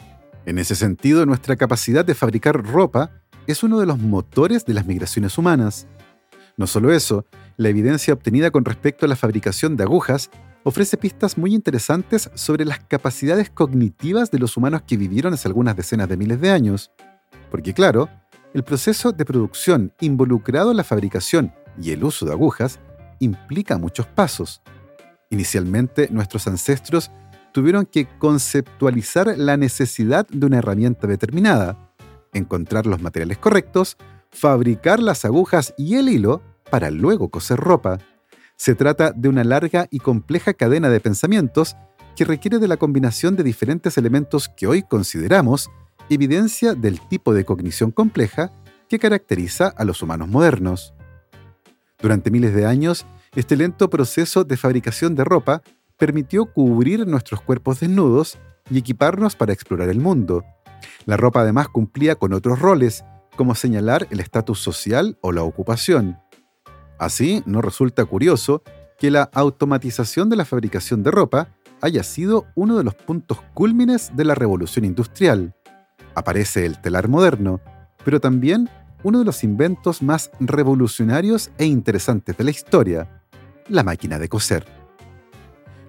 En 0.45 0.59
ese 0.59 0.75
sentido, 0.75 1.25
nuestra 1.25 1.55
capacidad 1.55 2.05
de 2.05 2.15
fabricar 2.15 2.63
ropa 2.63 3.11
es 3.47 3.63
uno 3.63 3.79
de 3.79 3.85
los 3.85 3.99
motores 3.99 4.65
de 4.65 4.73
las 4.73 4.85
migraciones 4.85 5.37
humanas. 5.37 5.87
No 6.57 6.67
solo 6.67 6.91
eso, 6.91 7.25
la 7.57 7.69
evidencia 7.69 8.13
obtenida 8.13 8.51
con 8.51 8.65
respecto 8.65 9.05
a 9.05 9.09
la 9.09 9.15
fabricación 9.15 9.75
de 9.75 9.83
agujas 9.83 10.29
ofrece 10.63 10.97
pistas 10.97 11.37
muy 11.37 11.53
interesantes 11.53 12.29
sobre 12.33 12.65
las 12.65 12.79
capacidades 12.79 13.49
cognitivas 13.49 14.31
de 14.31 14.39
los 14.39 14.57
humanos 14.57 14.81
que 14.85 14.97
vivieron 14.97 15.33
hace 15.33 15.47
algunas 15.47 15.75
decenas 15.75 16.09
de 16.09 16.17
miles 16.17 16.41
de 16.41 16.51
años. 16.51 16.91
Porque 17.51 17.73
claro, 17.73 18.09
el 18.53 18.63
proceso 18.63 19.11
de 19.11 19.25
producción 19.25 19.93
involucrado 19.99 20.71
en 20.71 20.77
la 20.77 20.83
fabricación 20.83 21.53
y 21.81 21.91
el 21.91 22.03
uso 22.03 22.25
de 22.25 22.31
agujas 22.31 22.79
implica 23.19 23.77
muchos 23.77 24.07
pasos. 24.07 24.61
Inicialmente, 25.29 26.07
nuestros 26.11 26.47
ancestros 26.47 27.11
tuvieron 27.51 27.85
que 27.85 28.07
conceptualizar 28.19 29.37
la 29.37 29.57
necesidad 29.57 30.27
de 30.27 30.45
una 30.45 30.57
herramienta 30.57 31.07
determinada, 31.07 31.93
encontrar 32.33 32.85
los 32.85 33.01
materiales 33.01 33.37
correctos, 33.37 33.97
fabricar 34.31 34.99
las 34.99 35.25
agujas 35.25 35.73
y 35.77 35.95
el 35.95 36.09
hilo 36.09 36.41
para 36.69 36.91
luego 36.91 37.29
coser 37.29 37.59
ropa. 37.59 37.99
Se 38.57 38.75
trata 38.75 39.11
de 39.11 39.29
una 39.29 39.43
larga 39.43 39.87
y 39.89 39.99
compleja 39.99 40.53
cadena 40.53 40.89
de 40.89 40.99
pensamientos 40.99 41.75
que 42.15 42.25
requiere 42.25 42.59
de 42.59 42.67
la 42.67 42.77
combinación 42.77 43.35
de 43.35 43.43
diferentes 43.43 43.97
elementos 43.97 44.49
que 44.49 44.67
hoy 44.67 44.83
consideramos 44.83 45.69
evidencia 46.09 46.73
del 46.73 46.99
tipo 47.07 47.33
de 47.33 47.45
cognición 47.45 47.91
compleja 47.91 48.51
que 48.87 48.99
caracteriza 48.99 49.67
a 49.67 49.83
los 49.83 50.01
humanos 50.01 50.27
modernos. 50.27 50.94
Durante 52.05 52.29
miles 52.29 52.53
de 52.53 52.67
años, 52.67 53.03
este 53.35 53.55
lento 53.55 53.89
proceso 53.89 54.43
de 54.43 54.57
fabricación 54.57 55.15
de 55.15 55.23
ropa 55.23 55.63
permitió 55.97 56.45
cubrir 56.45 57.07
nuestros 57.07 57.41
cuerpos 57.41 57.79
desnudos 57.79 58.37
y 58.69 58.77
equiparnos 58.77 59.35
para 59.35 59.53
explorar 59.53 59.89
el 59.89 59.99
mundo. 59.99 60.45
La 61.07 61.17
ropa 61.17 61.41
además 61.41 61.67
cumplía 61.67 62.13
con 62.13 62.33
otros 62.33 62.59
roles, 62.59 63.03
como 63.35 63.55
señalar 63.55 64.05
el 64.11 64.19
estatus 64.19 64.59
social 64.59 65.17
o 65.21 65.31
la 65.31 65.41
ocupación. 65.41 66.19
Así, 66.99 67.41
no 67.47 67.59
resulta 67.63 68.05
curioso 68.05 68.61
que 68.99 69.09
la 69.09 69.23
automatización 69.33 70.29
de 70.29 70.35
la 70.35 70.45
fabricación 70.45 71.01
de 71.01 71.09
ropa 71.09 71.47
haya 71.81 72.03
sido 72.03 72.45
uno 72.53 72.77
de 72.77 72.83
los 72.83 72.93
puntos 72.93 73.39
cúlmines 73.55 74.15
de 74.15 74.25
la 74.25 74.35
revolución 74.35 74.85
industrial. 74.85 75.55
Aparece 76.13 76.67
el 76.67 76.79
telar 76.79 77.07
moderno, 77.07 77.61
pero 78.03 78.19
también 78.19 78.69
uno 79.05 79.19
de 79.19 79.25
los 79.25 79.43
inventos 79.43 80.01
más 80.01 80.31
revolucionarios 80.39 81.51
e 81.59 81.65
interesantes 81.65 82.35
de 82.35 82.43
la 82.43 82.49
historia, 82.49 83.21
la 83.69 83.83
máquina 83.83 84.17
de 84.17 84.27
coser. 84.27 84.65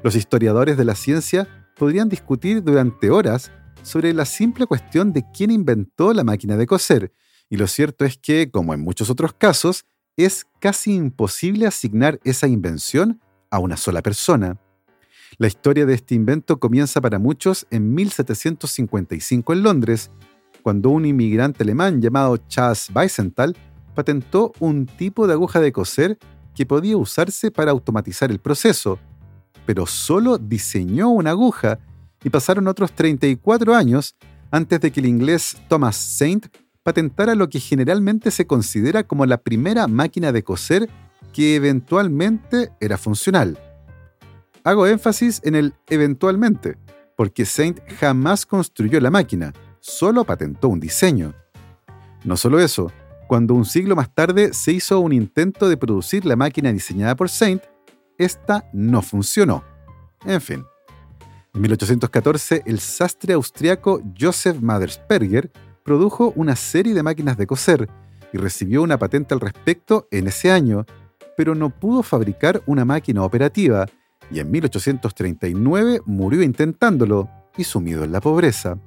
Los 0.03 0.15
historiadores 0.17 0.77
de 0.77 0.85
la 0.85 0.95
ciencia 0.95 1.49
podrían 1.79 2.11
discutir 2.11 2.63
durante 2.63 3.09
horas 3.09 3.51
sobre 3.81 4.13
la 4.13 4.27
simple 4.27 4.67
cuestión 4.67 5.15
de 5.15 5.25
quién 5.33 5.51
inventó 5.51 6.13
la 6.13 6.25
máquina 6.25 6.59
de 6.59 6.67
coser, 6.67 7.11
y 7.49 7.57
lo 7.57 7.67
cierto 7.69 8.05
es 8.05 8.19
que, 8.19 8.51
como 8.51 8.75
en 8.75 8.81
muchos 8.81 9.09
otros 9.09 9.33
casos, 9.33 9.87
es 10.19 10.47
casi 10.61 10.95
imposible 10.95 11.67
asignar 11.67 12.21
esa 12.23 12.47
invención 12.49 13.23
a 13.51 13.61
una 13.61 13.79
sola 13.79 14.03
persona. 14.03 14.59
La 15.39 15.47
historia 15.47 15.87
de 15.87 15.95
este 15.95 16.15
invento 16.15 16.61
comienza 16.61 17.01
para 17.01 17.19
muchos 17.19 17.67
en 17.71 17.95
1755 17.95 19.55
en 19.55 19.63
Londres, 19.63 20.11
cuando 20.67 20.91
un 20.91 21.07
inmigrante 21.07 21.63
alemán 21.63 22.03
llamado 22.03 22.39
Charles 22.49 22.91
Weisenthal 22.93 23.57
patentó 23.95 24.53
un 24.59 24.87
tipo 24.87 25.29
de 25.29 25.35
aguja 25.35 25.61
de 25.61 25.71
coser 25.71 26.19
que 26.57 26.67
podía 26.67 26.97
usarse 26.97 27.53
para 27.53 27.71
automatizar 27.71 28.33
el 28.33 28.41
proceso, 28.41 28.99
pero 29.65 29.87
solo 29.87 30.39
diseñó 30.39 31.11
una 31.11 31.31
aguja 31.31 31.79
y 32.25 32.31
pasaron 32.31 32.67
otros 32.67 32.91
34 32.91 33.77
años 33.77 34.17
antes 34.51 34.81
de 34.81 34.91
que 34.91 34.99
el 34.99 35.07
inglés 35.07 35.57
Thomas 35.69 35.95
Saint 35.95 36.49
patentara 36.83 37.37
lo 37.37 37.49
que 37.49 37.61
generalmente 37.61 38.33
se 38.33 38.49
considera 38.49 39.05
como 39.05 39.25
la 39.25 39.37
primera 39.37 39.87
máquina 39.87 40.33
de 40.33 40.43
coser 40.43 40.91
que 41.33 41.55
eventualmente 41.55 42.73
era 42.81 42.99
funcional. 42.99 43.57
Hago 44.65 44.89
énfasis 44.89 45.41
en 45.45 45.55
el 45.55 45.75
eventualmente, 45.89 46.77
porque 47.15 47.45
Saint 47.45 47.79
jamás 48.01 48.45
construyó 48.45 48.99
la 48.99 49.13
máquina, 49.13 49.53
solo 49.87 50.25
patentó 50.25 50.69
un 50.69 50.81
diseño. 50.81 51.33
No 52.25 52.37
solo 52.37 52.59
eso, 52.59 52.91
cuando 53.29 53.55
un 53.55 53.65
siglo 53.65 53.95
más 53.95 54.13
tarde 54.13 54.53
se 54.53 54.73
hizo 54.73 54.99
un 55.01 55.13
intento 55.13 55.69
de 55.69 55.77
producir 55.77 56.25
la 56.25 56.37
máquina 56.37 56.73
diseñada 56.73 57.15
por 57.15 57.29
Saint, 57.29 57.63
esta 58.19 58.69
no 58.73 59.01
funcionó. 59.01 59.63
En 60.25 60.41
fin. 60.41 60.65
En 61.55 61.61
1814, 61.61 62.63
el 62.67 62.81
sastre 62.81 63.35
austriaco 63.35 64.03
Joseph 64.19 64.61
Madersperger 64.61 65.51
produjo 65.85 66.33
una 66.35 66.57
serie 66.57 66.93
de 66.93 67.03
máquinas 67.03 67.37
de 67.37 67.47
coser 67.47 67.89
y 68.33 68.39
recibió 68.39 68.83
una 68.83 68.99
patente 68.99 69.35
al 69.35 69.41
respecto 69.41 70.09
en 70.11 70.27
ese 70.27 70.51
año, 70.51 70.85
pero 71.37 71.55
no 71.55 71.71
pudo 71.71 72.03
fabricar 72.03 72.61
una 72.67 72.85
máquina 72.85 73.23
operativa 73.23 73.87
y 74.33 74.41
en 74.41 74.51
1839 74.51 76.01
murió 76.05 76.43
intentándolo 76.43 77.31
y 77.57 77.65
sumido 77.65 78.03
en 78.03 78.13
la 78.13 78.21
pobreza. 78.21 78.79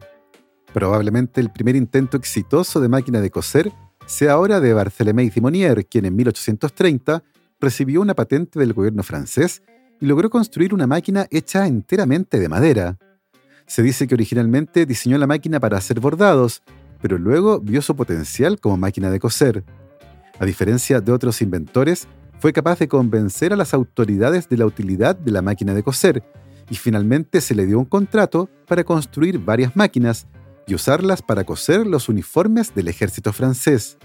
Probablemente 0.73 1.41
el 1.41 1.49
primer 1.49 1.75
intento 1.75 2.17
exitoso 2.17 2.79
de 2.79 2.89
máquina 2.89 3.21
de 3.21 3.31
coser 3.31 3.71
sea 4.05 4.33
ahora 4.33 4.59
de 4.59 4.73
Barthélemy 4.73 5.29
Simonier, 5.29 5.85
quien 5.85 6.05
en 6.05 6.15
1830 6.15 7.23
recibió 7.59 8.01
una 8.01 8.15
patente 8.15 8.59
del 8.59 8.73
gobierno 8.73 9.03
francés 9.03 9.61
y 9.99 10.05
logró 10.05 10.29
construir 10.29 10.73
una 10.73 10.87
máquina 10.87 11.27
hecha 11.29 11.67
enteramente 11.67 12.39
de 12.39 12.49
madera. 12.49 12.97
Se 13.67 13.83
dice 13.83 14.07
que 14.07 14.15
originalmente 14.15 14.85
diseñó 14.85 15.17
la 15.17 15.27
máquina 15.27 15.59
para 15.59 15.77
hacer 15.77 15.99
bordados, 15.99 16.63
pero 17.01 17.17
luego 17.17 17.59
vio 17.59 17.81
su 17.81 17.95
potencial 17.95 18.59
como 18.59 18.77
máquina 18.77 19.09
de 19.09 19.19
coser. 19.19 19.63
A 20.39 20.45
diferencia 20.45 21.01
de 21.01 21.11
otros 21.11 21.41
inventores, 21.41 22.07
fue 22.39 22.53
capaz 22.53 22.79
de 22.79 22.87
convencer 22.87 23.51
a 23.51 23.57
las 23.57 23.73
autoridades 23.73 24.47
de 24.47 24.57
la 24.57 24.65
utilidad 24.65 25.15
de 25.15 25.31
la 25.31 25.41
máquina 25.41 25.73
de 25.73 25.83
coser 25.83 26.23
y 26.69 26.75
finalmente 26.75 27.41
se 27.41 27.53
le 27.53 27.65
dio 27.65 27.77
un 27.77 27.85
contrato 27.85 28.49
para 28.65 28.83
construir 28.83 29.37
varias 29.39 29.75
máquinas 29.75 30.27
y 30.69 30.75
usarlas 30.75 31.21
para 31.21 31.43
coser 31.43 31.87
los 31.87 32.09
uniformes 32.09 32.73
del 32.75 32.87
ejército 32.87 33.33
francés. 33.33 33.97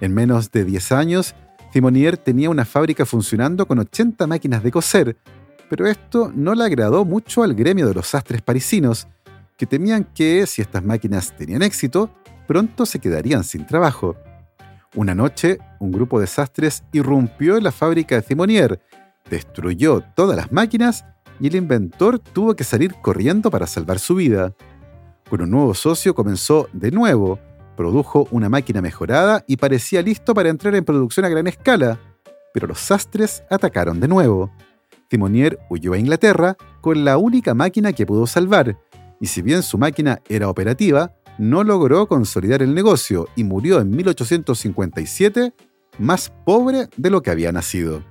En 0.00 0.12
menos 0.12 0.50
de 0.50 0.64
10 0.64 0.92
años, 0.92 1.34
Simonier 1.72 2.16
tenía 2.16 2.50
una 2.50 2.64
fábrica 2.64 3.06
funcionando 3.06 3.66
con 3.66 3.78
80 3.78 4.26
máquinas 4.26 4.62
de 4.62 4.70
coser, 4.70 5.16
pero 5.70 5.86
esto 5.86 6.32
no 6.34 6.54
le 6.54 6.64
agradó 6.64 7.04
mucho 7.04 7.42
al 7.42 7.54
gremio 7.54 7.86
de 7.86 7.94
los 7.94 8.08
sastres 8.08 8.42
parisinos, 8.42 9.06
que 9.56 9.66
temían 9.66 10.04
que, 10.14 10.46
si 10.46 10.62
estas 10.62 10.84
máquinas 10.84 11.34
tenían 11.36 11.62
éxito, 11.62 12.10
pronto 12.46 12.86
se 12.86 12.98
quedarían 12.98 13.44
sin 13.44 13.66
trabajo. 13.66 14.16
Una 14.96 15.14
noche, 15.14 15.58
un 15.80 15.92
grupo 15.92 16.20
de 16.20 16.26
sastres 16.26 16.84
irrumpió 16.92 17.56
en 17.56 17.64
la 17.64 17.72
fábrica 17.72 18.16
de 18.16 18.22
Simonier, 18.22 18.80
destruyó 19.30 20.02
todas 20.14 20.36
las 20.36 20.52
máquinas 20.52 21.04
y 21.40 21.48
el 21.48 21.56
inventor 21.56 22.18
tuvo 22.18 22.54
que 22.54 22.64
salir 22.64 22.94
corriendo 23.02 23.50
para 23.50 23.66
salvar 23.66 23.98
su 23.98 24.14
vida. 24.16 24.54
Con 25.28 25.40
un 25.40 25.50
nuevo 25.50 25.74
socio 25.74 26.14
comenzó 26.14 26.68
de 26.72 26.90
nuevo, 26.90 27.38
produjo 27.76 28.28
una 28.30 28.48
máquina 28.48 28.82
mejorada 28.82 29.44
y 29.46 29.56
parecía 29.56 30.02
listo 30.02 30.34
para 30.34 30.50
entrar 30.50 30.74
en 30.74 30.84
producción 30.84 31.24
a 31.24 31.28
gran 31.28 31.46
escala, 31.46 31.98
pero 32.52 32.66
los 32.66 32.78
sastres 32.78 33.42
atacaron 33.50 34.00
de 34.00 34.08
nuevo. 34.08 34.50
Simonier 35.10 35.58
huyó 35.70 35.92
a 35.92 35.98
Inglaterra 35.98 36.56
con 36.80 37.04
la 37.04 37.18
única 37.18 37.54
máquina 37.54 37.92
que 37.92 38.06
pudo 38.06 38.26
salvar, 38.26 38.78
y 39.20 39.26
si 39.26 39.42
bien 39.42 39.62
su 39.62 39.78
máquina 39.78 40.20
era 40.28 40.48
operativa, 40.48 41.12
no 41.38 41.64
logró 41.64 42.06
consolidar 42.06 42.62
el 42.62 42.74
negocio 42.74 43.26
y 43.34 43.44
murió 43.44 43.80
en 43.80 43.90
1857 43.90 45.52
más 45.98 46.32
pobre 46.44 46.88
de 46.96 47.10
lo 47.10 47.22
que 47.22 47.30
había 47.30 47.52
nacido. 47.52 48.02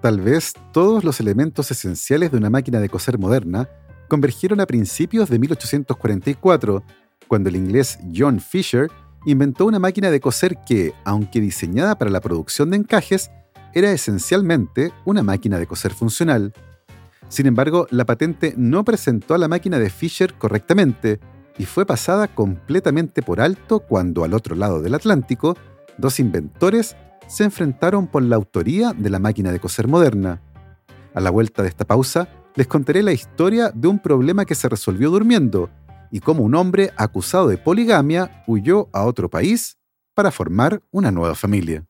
Tal 0.00 0.20
vez 0.20 0.54
todos 0.72 1.04
los 1.04 1.20
elementos 1.20 1.70
esenciales 1.70 2.30
de 2.30 2.38
una 2.38 2.50
máquina 2.50 2.80
de 2.80 2.88
coser 2.88 3.18
moderna 3.18 3.68
convergieron 4.10 4.60
a 4.60 4.66
principios 4.66 5.30
de 5.30 5.38
1844, 5.38 6.82
cuando 7.28 7.48
el 7.48 7.56
inglés 7.56 7.98
John 8.14 8.40
Fisher 8.40 8.90
inventó 9.24 9.66
una 9.66 9.78
máquina 9.78 10.10
de 10.10 10.20
coser 10.20 10.58
que, 10.66 10.92
aunque 11.04 11.40
diseñada 11.40 11.96
para 11.96 12.10
la 12.10 12.20
producción 12.20 12.70
de 12.70 12.78
encajes, 12.78 13.30
era 13.72 13.92
esencialmente 13.92 14.92
una 15.04 15.22
máquina 15.22 15.58
de 15.58 15.66
coser 15.66 15.92
funcional. 15.92 16.52
Sin 17.28 17.46
embargo, 17.46 17.86
la 17.90 18.04
patente 18.04 18.52
no 18.56 18.84
presentó 18.84 19.34
a 19.34 19.38
la 19.38 19.46
máquina 19.46 19.78
de 19.78 19.90
Fisher 19.90 20.34
correctamente 20.34 21.20
y 21.56 21.64
fue 21.64 21.86
pasada 21.86 22.26
completamente 22.26 23.22
por 23.22 23.40
alto 23.40 23.78
cuando 23.78 24.24
al 24.24 24.34
otro 24.34 24.56
lado 24.56 24.82
del 24.82 24.96
Atlántico, 24.96 25.56
dos 25.98 26.18
inventores 26.18 26.96
se 27.28 27.44
enfrentaron 27.44 28.08
por 28.08 28.24
la 28.24 28.34
autoría 28.34 28.92
de 28.92 29.08
la 29.08 29.20
máquina 29.20 29.52
de 29.52 29.60
coser 29.60 29.86
moderna. 29.86 30.42
A 31.14 31.20
la 31.20 31.30
vuelta 31.30 31.62
de 31.62 31.68
esta 31.68 31.84
pausa, 31.84 32.28
les 32.56 32.66
contaré 32.66 33.02
la 33.02 33.12
historia 33.12 33.70
de 33.70 33.88
un 33.88 33.98
problema 33.98 34.44
que 34.44 34.54
se 34.54 34.68
resolvió 34.68 35.10
durmiendo 35.10 35.70
y 36.10 36.20
cómo 36.20 36.42
un 36.42 36.54
hombre 36.54 36.92
acusado 36.96 37.48
de 37.48 37.58
poligamia 37.58 38.44
huyó 38.46 38.88
a 38.92 39.04
otro 39.04 39.30
país 39.30 39.78
para 40.14 40.30
formar 40.30 40.82
una 40.90 41.10
nueva 41.10 41.34
familia. 41.34 41.86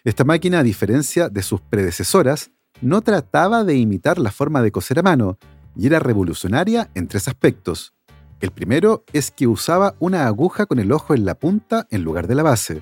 Esta 0.08 0.24
máquina, 0.24 0.60
a 0.60 0.64
diferencia 0.64 1.28
de 1.28 1.44
sus 1.44 1.60
predecesoras, 1.60 2.52
no 2.80 3.02
trataba 3.02 3.66
de 3.66 3.76
imitar 3.76 4.20
la 4.20 4.32
forma 4.32 4.62
de 4.62 4.72
coser 4.72 5.00
a 5.00 5.04
mano 5.04 5.38
y 5.76 5.86
era 5.86 6.00
revolucionaria 6.00 6.90
en 6.96 7.10
tres 7.10 7.28
aspectos. 7.28 7.94
El 8.40 8.52
primero 8.52 9.04
es 9.12 9.32
que 9.32 9.48
usaba 9.48 9.96
una 10.00 10.26
aguja 10.26 10.66
con 10.66 10.80
el 10.80 10.94
ojo 10.94 11.14
en 11.14 11.26
la 11.26 11.36
punta 11.36 11.88
en 11.92 12.06
lugar 12.06 12.28
de 12.28 12.36
la 12.36 12.44
base. 12.44 12.82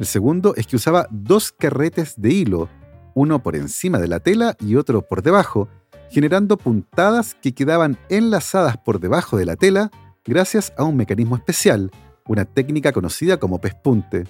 El 0.00 0.06
segundo 0.06 0.56
es 0.56 0.66
que 0.66 0.74
usaba 0.74 1.06
dos 1.12 1.52
carretes 1.52 2.20
de 2.20 2.32
hilo, 2.32 2.68
uno 3.14 3.40
por 3.40 3.54
encima 3.54 4.00
de 4.00 4.08
la 4.08 4.18
tela 4.18 4.56
y 4.58 4.74
otro 4.74 5.02
por 5.02 5.22
debajo, 5.22 5.68
generando 6.10 6.56
puntadas 6.56 7.36
que 7.40 7.54
quedaban 7.54 7.96
enlazadas 8.08 8.78
por 8.78 8.98
debajo 8.98 9.36
de 9.36 9.44
la 9.44 9.54
tela 9.54 9.92
gracias 10.24 10.72
a 10.76 10.82
un 10.82 10.96
mecanismo 10.96 11.36
especial, 11.36 11.92
una 12.26 12.46
técnica 12.46 12.90
conocida 12.90 13.36
como 13.36 13.60
pespunte. 13.60 14.24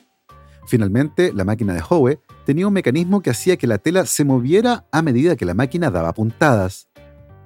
Finalmente, 0.66 1.33
la 1.33 1.44
máquina 1.44 1.75
de 1.75 1.83
Howe 1.88 2.21
tenía 2.44 2.66
un 2.66 2.73
mecanismo 2.73 3.23
que 3.23 3.31
hacía 3.31 3.57
que 3.57 3.66
la 3.66 3.79
tela 3.79 4.05
se 4.07 4.25
moviera 4.25 4.87
a 4.92 5.03
medida 5.03 5.37
que 5.37 5.44
la 5.44 5.55
máquina 5.55 5.90
daba 5.90 6.12
puntadas. 6.12 6.88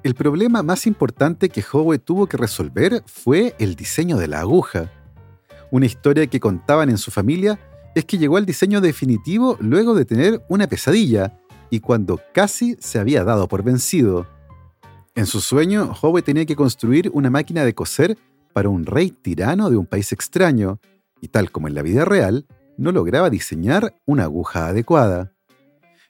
El 0.03 0.15
problema 0.15 0.63
más 0.63 0.87
importante 0.87 1.49
que 1.49 1.63
Howe 1.63 1.99
tuvo 1.99 2.27
que 2.27 2.37
resolver 2.37 3.05
fue 3.07 3.55
el 3.59 3.77
diseño 3.77 4.17
de 4.17 4.27
la 4.27 4.41
aguja. 4.41 4.91
Una 5.71 5.87
historia 5.87 6.27
que 6.27 6.41
contaban 6.41 6.91
en 6.91 6.99
su 6.99 7.11
familia 7.11 7.59
es 7.95 8.05
que 8.05 8.19
llegó 8.19 8.37
al 8.37 8.47
diseño 8.47 8.81
definitivo 8.81 9.57
luego 9.61 9.95
de 9.95 10.05
tener 10.05 10.43
una 10.49 10.67
pesadilla, 10.67 11.39
y 11.71 11.81
cuando 11.81 12.21
casi 12.35 12.77
se 12.81 12.99
había 12.99 13.25
dado 13.25 13.49
por 13.49 13.63
vencido. 13.63 14.27
En 15.15 15.27
su 15.27 15.41
sueño, 15.41 15.95
Howe 16.01 16.21
tenía 16.23 16.47
que 16.47 16.57
construir 16.57 17.11
una 17.15 17.31
máquina 17.31 17.65
de 17.65 17.75
coser 17.75 18.19
para 18.53 18.69
un 18.69 18.85
rey 18.85 19.11
tirano 19.11 19.71
de 19.71 19.77
un 19.77 19.87
país 19.87 20.13
extraño, 20.13 20.81
y 21.21 21.29
tal 21.29 21.51
como 21.51 21.69
en 21.69 21.75
la 21.75 21.83
vida 21.83 22.05
real, 22.05 22.47
no 22.77 22.93
lograba 22.93 23.31
diseñar 23.31 23.95
una 24.07 24.25
aguja 24.25 24.69
adecuada. 24.69 25.33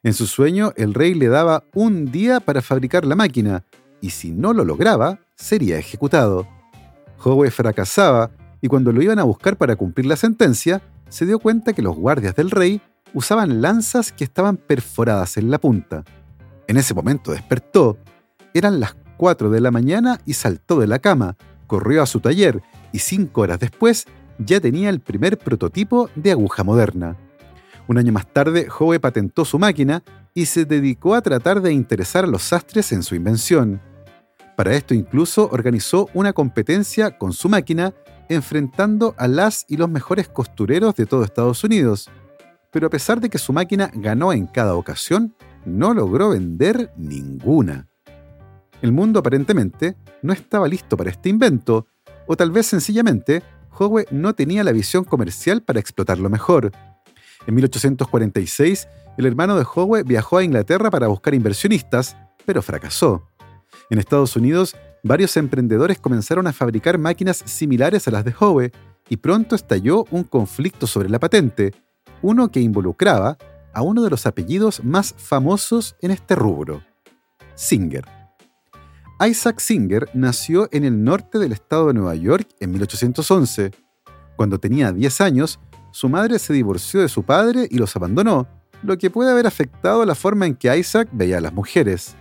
En 0.02 0.14
su 0.14 0.26
sueño, 0.26 0.72
el 0.76 0.94
rey 0.94 1.14
le 1.14 1.28
daba 1.28 1.64
un 1.74 2.10
día 2.10 2.40
para 2.40 2.62
fabricar 2.62 3.04
la 3.04 3.14
máquina, 3.14 3.64
y 4.00 4.10
si 4.10 4.32
no 4.32 4.52
lo 4.52 4.64
lograba, 4.64 5.20
sería 5.36 5.78
ejecutado. 5.78 6.48
Howe 7.22 7.50
fracasaba, 7.50 8.30
y 8.60 8.68
cuando 8.68 8.92
lo 8.92 9.02
iban 9.02 9.18
a 9.18 9.24
buscar 9.24 9.56
para 9.56 9.76
cumplir 9.76 10.06
la 10.06 10.16
sentencia, 10.16 10.82
se 11.08 11.26
dio 11.26 11.38
cuenta 11.38 11.72
que 11.72 11.82
los 11.82 11.96
guardias 11.96 12.34
del 12.34 12.50
rey 12.50 12.80
usaban 13.14 13.60
lanzas 13.60 14.12
que 14.12 14.24
estaban 14.24 14.56
perforadas 14.56 15.36
en 15.36 15.50
la 15.50 15.58
punta. 15.58 16.04
En 16.66 16.76
ese 16.76 16.94
momento 16.94 17.32
despertó. 17.32 17.98
Eran 18.54 18.80
las 18.80 18.96
4 19.18 19.50
de 19.50 19.60
la 19.60 19.70
mañana 19.70 20.20
y 20.24 20.34
saltó 20.34 20.80
de 20.80 20.86
la 20.86 20.98
cama, 20.98 21.36
corrió 21.66 22.02
a 22.02 22.06
su 22.06 22.20
taller 22.20 22.62
y 22.92 22.98
cinco 22.98 23.42
horas 23.42 23.60
después 23.60 24.06
ya 24.44 24.60
tenía 24.60 24.88
el 24.88 25.00
primer 25.00 25.38
prototipo 25.38 26.10
de 26.14 26.32
aguja 26.32 26.64
moderna. 26.64 27.16
Un 27.88 27.98
año 27.98 28.12
más 28.12 28.26
tarde, 28.32 28.68
Howe 28.68 29.00
patentó 29.00 29.44
su 29.44 29.58
máquina 29.58 30.02
y 30.34 30.46
se 30.46 30.64
dedicó 30.64 31.14
a 31.14 31.22
tratar 31.22 31.60
de 31.60 31.72
interesar 31.72 32.24
a 32.24 32.28
los 32.28 32.42
sastres 32.42 32.92
en 32.92 33.02
su 33.02 33.14
invención. 33.14 33.80
Para 34.56 34.74
esto 34.74 34.94
incluso 34.94 35.48
organizó 35.50 36.08
una 36.14 36.32
competencia 36.32 37.18
con 37.18 37.32
su 37.32 37.48
máquina 37.48 37.92
enfrentando 38.28 39.14
a 39.18 39.28
las 39.28 39.66
y 39.68 39.76
los 39.76 39.90
mejores 39.90 40.28
costureros 40.28 40.94
de 40.94 41.06
todo 41.06 41.24
Estados 41.24 41.64
Unidos 41.64 42.10
pero 42.72 42.86
a 42.86 42.90
pesar 42.90 43.20
de 43.20 43.30
que 43.30 43.38
su 43.38 43.52
máquina 43.52 43.90
ganó 43.94 44.32
en 44.32 44.46
cada 44.46 44.74
ocasión, 44.74 45.34
no 45.64 45.94
logró 45.94 46.30
vender 46.30 46.90
ninguna. 46.96 47.86
El 48.80 48.90
mundo 48.90 49.20
aparentemente 49.20 49.94
no 50.22 50.32
estaba 50.32 50.66
listo 50.66 50.96
para 50.96 51.10
este 51.10 51.28
invento, 51.28 51.86
o 52.26 52.34
tal 52.34 52.50
vez 52.50 52.66
sencillamente 52.66 53.42
Howe 53.78 54.06
no 54.10 54.34
tenía 54.34 54.64
la 54.64 54.72
visión 54.72 55.04
comercial 55.04 55.62
para 55.62 55.80
explotarlo 55.80 56.28
mejor. 56.28 56.72
En 57.46 57.54
1846, 57.54 58.88
el 59.18 59.26
hermano 59.26 59.56
de 59.56 59.64
Howe 59.64 60.02
viajó 60.04 60.38
a 60.38 60.44
Inglaterra 60.44 60.90
para 60.90 61.08
buscar 61.08 61.34
inversionistas, 61.34 62.16
pero 62.44 62.62
fracasó. 62.62 63.28
En 63.90 63.98
Estados 63.98 64.36
Unidos, 64.36 64.76
varios 65.02 65.36
emprendedores 65.36 65.98
comenzaron 65.98 66.46
a 66.46 66.52
fabricar 66.52 66.98
máquinas 66.98 67.42
similares 67.46 68.06
a 68.08 68.10
las 68.10 68.24
de 68.24 68.34
Howe, 68.38 68.70
y 69.08 69.16
pronto 69.16 69.54
estalló 69.54 70.04
un 70.10 70.24
conflicto 70.24 70.86
sobre 70.86 71.08
la 71.08 71.18
patente, 71.18 71.74
uno 72.22 72.50
que 72.50 72.60
involucraba 72.60 73.36
a 73.74 73.82
uno 73.82 74.02
de 74.02 74.10
los 74.10 74.26
apellidos 74.26 74.84
más 74.84 75.14
famosos 75.16 75.96
en 76.00 76.12
este 76.12 76.34
rubro, 76.34 76.82
Singer. 77.54 78.21
Isaac 79.24 79.60
Singer 79.60 80.08
nació 80.14 80.68
en 80.72 80.84
el 80.84 81.04
norte 81.04 81.38
del 81.38 81.52
estado 81.52 81.86
de 81.86 81.94
Nueva 81.94 82.16
York 82.16 82.48
en 82.58 82.72
1811. 82.72 83.70
Cuando 84.34 84.58
tenía 84.58 84.90
10 84.90 85.20
años, 85.20 85.60
su 85.92 86.08
madre 86.08 86.40
se 86.40 86.52
divorció 86.52 87.00
de 87.00 87.08
su 87.08 87.22
padre 87.22 87.68
y 87.70 87.78
los 87.78 87.94
abandonó, 87.94 88.48
lo 88.82 88.98
que 88.98 89.10
puede 89.10 89.30
haber 89.30 89.46
afectado 89.46 90.04
la 90.04 90.16
forma 90.16 90.46
en 90.46 90.56
que 90.56 90.76
Isaac 90.76 91.08
veía 91.12 91.38
a 91.38 91.40
las 91.40 91.52
mujeres. 91.52 92.16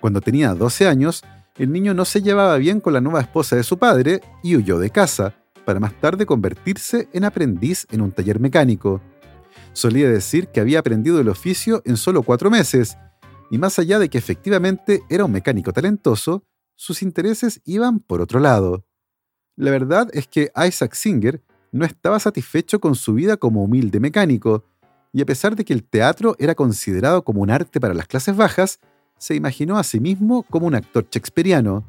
Cuando 0.00 0.20
tenía 0.20 0.54
12 0.54 0.86
años, 0.86 1.24
el 1.56 1.72
niño 1.72 1.92
no 1.92 2.04
se 2.04 2.22
llevaba 2.22 2.56
bien 2.58 2.80
con 2.80 2.92
la 2.92 3.00
nueva 3.00 3.20
esposa 3.20 3.56
de 3.56 3.64
su 3.64 3.76
padre 3.76 4.20
y 4.44 4.54
huyó 4.54 4.78
de 4.78 4.90
casa, 4.90 5.34
para 5.64 5.80
más 5.80 5.98
tarde 6.00 6.24
convertirse 6.24 7.08
en 7.12 7.24
aprendiz 7.24 7.84
en 7.90 8.00
un 8.00 8.12
taller 8.12 8.38
mecánico. 8.38 9.00
Solía 9.72 10.08
decir 10.08 10.48
que 10.48 10.60
había 10.60 10.78
aprendido 10.78 11.20
el 11.20 11.30
oficio 11.30 11.82
en 11.84 11.96
solo 11.96 12.22
cuatro 12.22 12.48
meses, 12.48 12.96
y 13.50 13.58
más 13.58 13.78
allá 13.78 13.98
de 13.98 14.08
que 14.08 14.18
efectivamente 14.18 15.02
era 15.08 15.24
un 15.24 15.32
mecánico 15.32 15.72
talentoso, 15.72 16.44
sus 16.74 17.02
intereses 17.02 17.60
iban 17.64 17.98
por 17.98 18.20
otro 18.20 18.40
lado. 18.40 18.84
La 19.56 19.70
verdad 19.70 20.08
es 20.12 20.28
que 20.28 20.52
Isaac 20.66 20.94
Singer 20.94 21.42
no 21.72 21.84
estaba 21.84 22.20
satisfecho 22.20 22.80
con 22.80 22.94
su 22.94 23.14
vida 23.14 23.36
como 23.36 23.64
humilde 23.64 24.00
mecánico, 24.00 24.64
y 25.12 25.22
a 25.22 25.26
pesar 25.26 25.56
de 25.56 25.64
que 25.64 25.72
el 25.72 25.84
teatro 25.84 26.36
era 26.38 26.54
considerado 26.54 27.24
como 27.24 27.40
un 27.40 27.50
arte 27.50 27.80
para 27.80 27.94
las 27.94 28.06
clases 28.06 28.36
bajas, 28.36 28.78
se 29.18 29.34
imaginó 29.34 29.78
a 29.78 29.82
sí 29.82 30.00
mismo 30.00 30.44
como 30.44 30.66
un 30.66 30.74
actor 30.74 31.06
shakespeariano. 31.10 31.84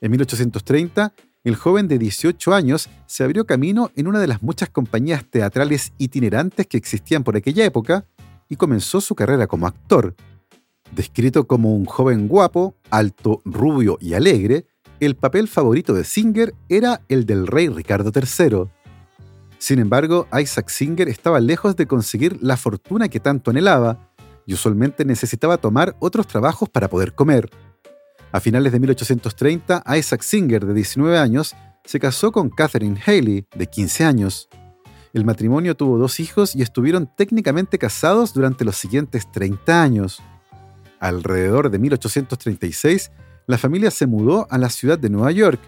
En 0.00 0.10
1830, 0.10 1.12
el 1.42 1.56
joven 1.56 1.88
de 1.88 1.98
18 1.98 2.54
años 2.54 2.88
se 3.06 3.24
abrió 3.24 3.44
camino 3.44 3.90
en 3.96 4.06
una 4.06 4.20
de 4.20 4.26
las 4.26 4.42
muchas 4.42 4.70
compañías 4.70 5.24
teatrales 5.24 5.92
itinerantes 5.98 6.66
que 6.66 6.76
existían 6.76 7.24
por 7.24 7.36
aquella 7.36 7.64
época 7.64 8.06
y 8.48 8.56
comenzó 8.56 9.00
su 9.00 9.14
carrera 9.14 9.46
como 9.46 9.66
actor. 9.66 10.14
Descrito 10.94 11.48
como 11.48 11.74
un 11.74 11.86
joven 11.86 12.28
guapo, 12.28 12.76
alto, 12.90 13.42
rubio 13.44 13.98
y 14.00 14.14
alegre, 14.14 14.66
el 15.00 15.16
papel 15.16 15.48
favorito 15.48 15.92
de 15.92 16.04
Singer 16.04 16.54
era 16.68 17.00
el 17.08 17.26
del 17.26 17.48
rey 17.48 17.68
Ricardo 17.68 18.12
III. 18.14 18.70
Sin 19.58 19.80
embargo, 19.80 20.28
Isaac 20.40 20.68
Singer 20.68 21.08
estaba 21.08 21.40
lejos 21.40 21.74
de 21.74 21.86
conseguir 21.86 22.38
la 22.40 22.56
fortuna 22.56 23.08
que 23.08 23.18
tanto 23.18 23.50
anhelaba, 23.50 24.12
y 24.46 24.54
usualmente 24.54 25.04
necesitaba 25.04 25.56
tomar 25.56 25.96
otros 25.98 26.28
trabajos 26.28 26.68
para 26.68 26.88
poder 26.88 27.14
comer. 27.14 27.50
A 28.30 28.40
finales 28.40 28.72
de 28.72 28.78
1830, 28.78 29.82
Isaac 29.96 30.22
Singer, 30.22 30.64
de 30.64 30.74
19 30.74 31.18
años, 31.18 31.56
se 31.84 31.98
casó 31.98 32.30
con 32.30 32.50
Catherine 32.50 33.00
Haley, 33.04 33.46
de 33.54 33.66
15 33.66 34.04
años. 34.04 34.48
El 35.12 35.24
matrimonio 35.24 35.76
tuvo 35.76 35.98
dos 35.98 36.20
hijos 36.20 36.54
y 36.54 36.62
estuvieron 36.62 37.10
técnicamente 37.16 37.78
casados 37.78 38.32
durante 38.32 38.64
los 38.64 38.76
siguientes 38.76 39.30
30 39.32 39.82
años. 39.82 40.22
Alrededor 41.04 41.70
de 41.70 41.78
1836, 41.78 43.12
la 43.46 43.58
familia 43.58 43.90
se 43.90 44.06
mudó 44.06 44.46
a 44.50 44.56
la 44.56 44.70
ciudad 44.70 44.98
de 44.98 45.10
Nueva 45.10 45.32
York, 45.32 45.60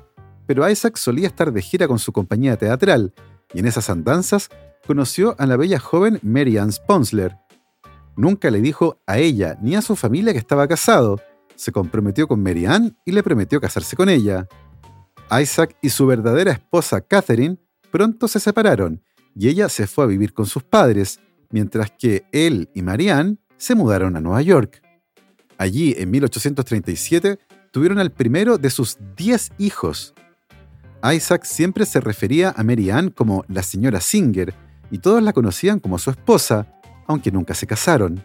pero 0.46 0.68
Isaac 0.68 0.96
solía 0.96 1.26
estar 1.26 1.52
de 1.52 1.60
gira 1.60 1.86
con 1.86 1.98
su 1.98 2.10
compañía 2.10 2.56
teatral, 2.56 3.12
y 3.52 3.58
en 3.58 3.66
esas 3.66 3.90
andanzas 3.90 4.48
conoció 4.86 5.36
a 5.38 5.44
la 5.44 5.56
bella 5.56 5.78
joven 5.78 6.18
Mary 6.22 6.56
Ann 6.56 6.72
Sponsler, 6.72 7.36
Nunca 8.16 8.50
le 8.50 8.62
dijo 8.62 8.98
a 9.06 9.18
ella 9.18 9.58
ni 9.60 9.76
a 9.76 9.82
su 9.82 9.94
familia 9.94 10.32
que 10.32 10.38
estaba 10.38 10.66
casado. 10.66 11.20
Se 11.54 11.70
comprometió 11.70 12.26
con 12.26 12.42
Mary 12.42 12.64
Ann 12.64 12.96
y 13.04 13.12
le 13.12 13.22
prometió 13.22 13.60
casarse 13.60 13.94
con 13.94 14.08
ella. 14.08 14.48
Isaac 15.38 15.76
y 15.82 15.90
su 15.90 16.06
verdadera 16.06 16.52
esposa 16.52 17.02
Catherine 17.02 17.58
pronto 17.90 18.26
se 18.26 18.40
separaron 18.40 19.02
y 19.34 19.48
ella 19.48 19.68
se 19.68 19.86
fue 19.86 20.04
a 20.04 20.06
vivir 20.06 20.32
con 20.32 20.46
sus 20.46 20.62
padres, 20.62 21.20
mientras 21.50 21.90
que 21.90 22.24
él 22.32 22.70
y 22.74 22.80
Marianne 22.80 23.36
se 23.58 23.74
mudaron 23.74 24.16
a 24.16 24.20
Nueva 24.22 24.40
York. 24.40 24.85
Allí, 25.58 25.94
en 25.96 26.10
1837, 26.10 27.38
tuvieron 27.70 27.98
al 27.98 28.10
primero 28.10 28.58
de 28.58 28.70
sus 28.70 28.98
10 29.16 29.52
hijos. 29.58 30.14
Isaac 31.04 31.44
siempre 31.44 31.86
se 31.86 32.00
refería 32.00 32.54
a 32.56 32.62
Mary 32.62 32.90
Ann 32.90 33.10
como 33.10 33.44
la 33.48 33.62
señora 33.62 34.00
Singer, 34.00 34.54
y 34.90 34.98
todos 34.98 35.22
la 35.22 35.32
conocían 35.32 35.80
como 35.80 35.98
su 35.98 36.10
esposa, 36.10 36.66
aunque 37.06 37.30
nunca 37.30 37.54
se 37.54 37.66
casaron. 37.66 38.24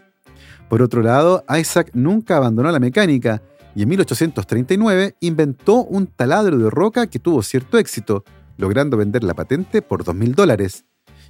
Por 0.68 0.82
otro 0.82 1.02
lado, 1.02 1.44
Isaac 1.58 1.90
nunca 1.92 2.36
abandonó 2.36 2.70
la 2.70 2.80
mecánica 2.80 3.42
y 3.74 3.82
en 3.82 3.88
1839 3.88 5.16
inventó 5.20 5.84
un 5.84 6.06
taladro 6.06 6.58
de 6.58 6.70
roca 6.70 7.06
que 7.06 7.18
tuvo 7.18 7.42
cierto 7.42 7.78
éxito, 7.78 8.24
logrando 8.56 8.96
vender 8.96 9.24
la 9.24 9.34
patente 9.34 9.82
por 9.82 10.04
2.000 10.04 10.34
dólares. 10.34 10.84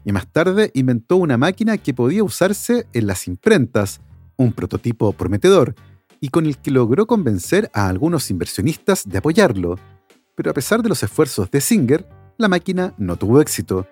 Y 0.04 0.12
más 0.12 0.26
tarde 0.26 0.70
inventó 0.74 1.16
una 1.16 1.38
máquina 1.38 1.78
que 1.78 1.94
podía 1.94 2.24
usarse 2.24 2.86
en 2.92 3.06
las 3.06 3.28
imprentas, 3.28 4.00
un 4.36 4.52
prototipo 4.52 5.12
prometedor, 5.12 5.74
y 6.22 6.28
con 6.28 6.46
el 6.46 6.56
que 6.56 6.70
logró 6.70 7.06
convencer 7.06 7.68
a 7.74 7.88
algunos 7.88 8.30
inversionistas 8.30 9.02
de 9.08 9.18
apoyarlo. 9.18 9.76
Pero 10.36 10.52
a 10.52 10.54
pesar 10.54 10.80
de 10.80 10.88
los 10.88 11.02
esfuerzos 11.02 11.50
de 11.50 11.60
Singer, 11.60 12.08
la 12.38 12.46
máquina 12.48 12.94
no 12.96 13.16
tuvo 13.16 13.40
éxito. 13.40 13.88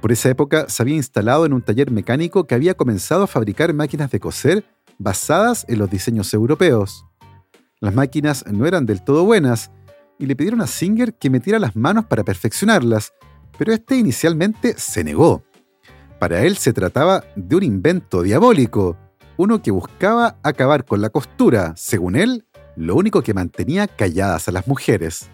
Por 0.00 0.12
esa 0.12 0.30
época 0.30 0.68
se 0.68 0.80
había 0.84 0.94
instalado 0.94 1.44
en 1.44 1.52
un 1.52 1.62
taller 1.62 1.90
mecánico 1.90 2.46
que 2.46 2.54
había 2.54 2.74
comenzado 2.74 3.24
a 3.24 3.26
fabricar 3.26 3.74
máquinas 3.74 4.12
de 4.12 4.20
coser 4.20 4.64
basadas 4.98 5.66
en 5.68 5.80
los 5.80 5.90
diseños 5.90 6.32
europeos. 6.32 7.04
Las 7.80 7.92
máquinas 7.92 8.44
no 8.46 8.64
eran 8.66 8.86
del 8.86 9.02
todo 9.02 9.24
buenas 9.24 9.72
y 10.20 10.26
le 10.26 10.36
pidieron 10.36 10.60
a 10.60 10.68
Singer 10.68 11.14
que 11.14 11.30
metiera 11.30 11.58
las 11.58 11.74
manos 11.74 12.04
para 12.06 12.22
perfeccionarlas, 12.22 13.12
pero 13.58 13.72
este 13.72 13.96
inicialmente 13.96 14.74
se 14.78 15.02
negó. 15.02 15.42
Para 16.20 16.44
él 16.44 16.56
se 16.58 16.72
trataba 16.72 17.24
de 17.34 17.56
un 17.56 17.64
invento 17.64 18.22
diabólico, 18.22 18.96
uno 19.36 19.62
que 19.62 19.70
buscaba 19.70 20.38
acabar 20.42 20.84
con 20.84 21.00
la 21.00 21.10
costura, 21.10 21.74
según 21.76 22.16
él, 22.16 22.46
lo 22.76 22.96
único 22.96 23.22
que 23.22 23.34
mantenía 23.34 23.86
calladas 23.86 24.48
a 24.48 24.52
las 24.52 24.66
mujeres. 24.66 25.28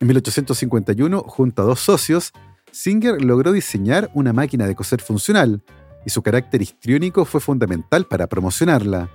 En 0.00 0.08
1851, 0.08 1.22
junto 1.22 1.62
a 1.62 1.64
dos 1.64 1.80
socios, 1.80 2.32
Singer 2.72 3.22
logró 3.22 3.52
diseñar 3.52 4.10
una 4.14 4.32
máquina 4.32 4.66
de 4.66 4.74
coser 4.74 5.00
funcional, 5.00 5.62
y 6.04 6.10
su 6.10 6.22
carácter 6.22 6.62
histriónico 6.62 7.24
fue 7.24 7.40
fundamental 7.40 8.06
para 8.06 8.26
promocionarla. 8.26 9.10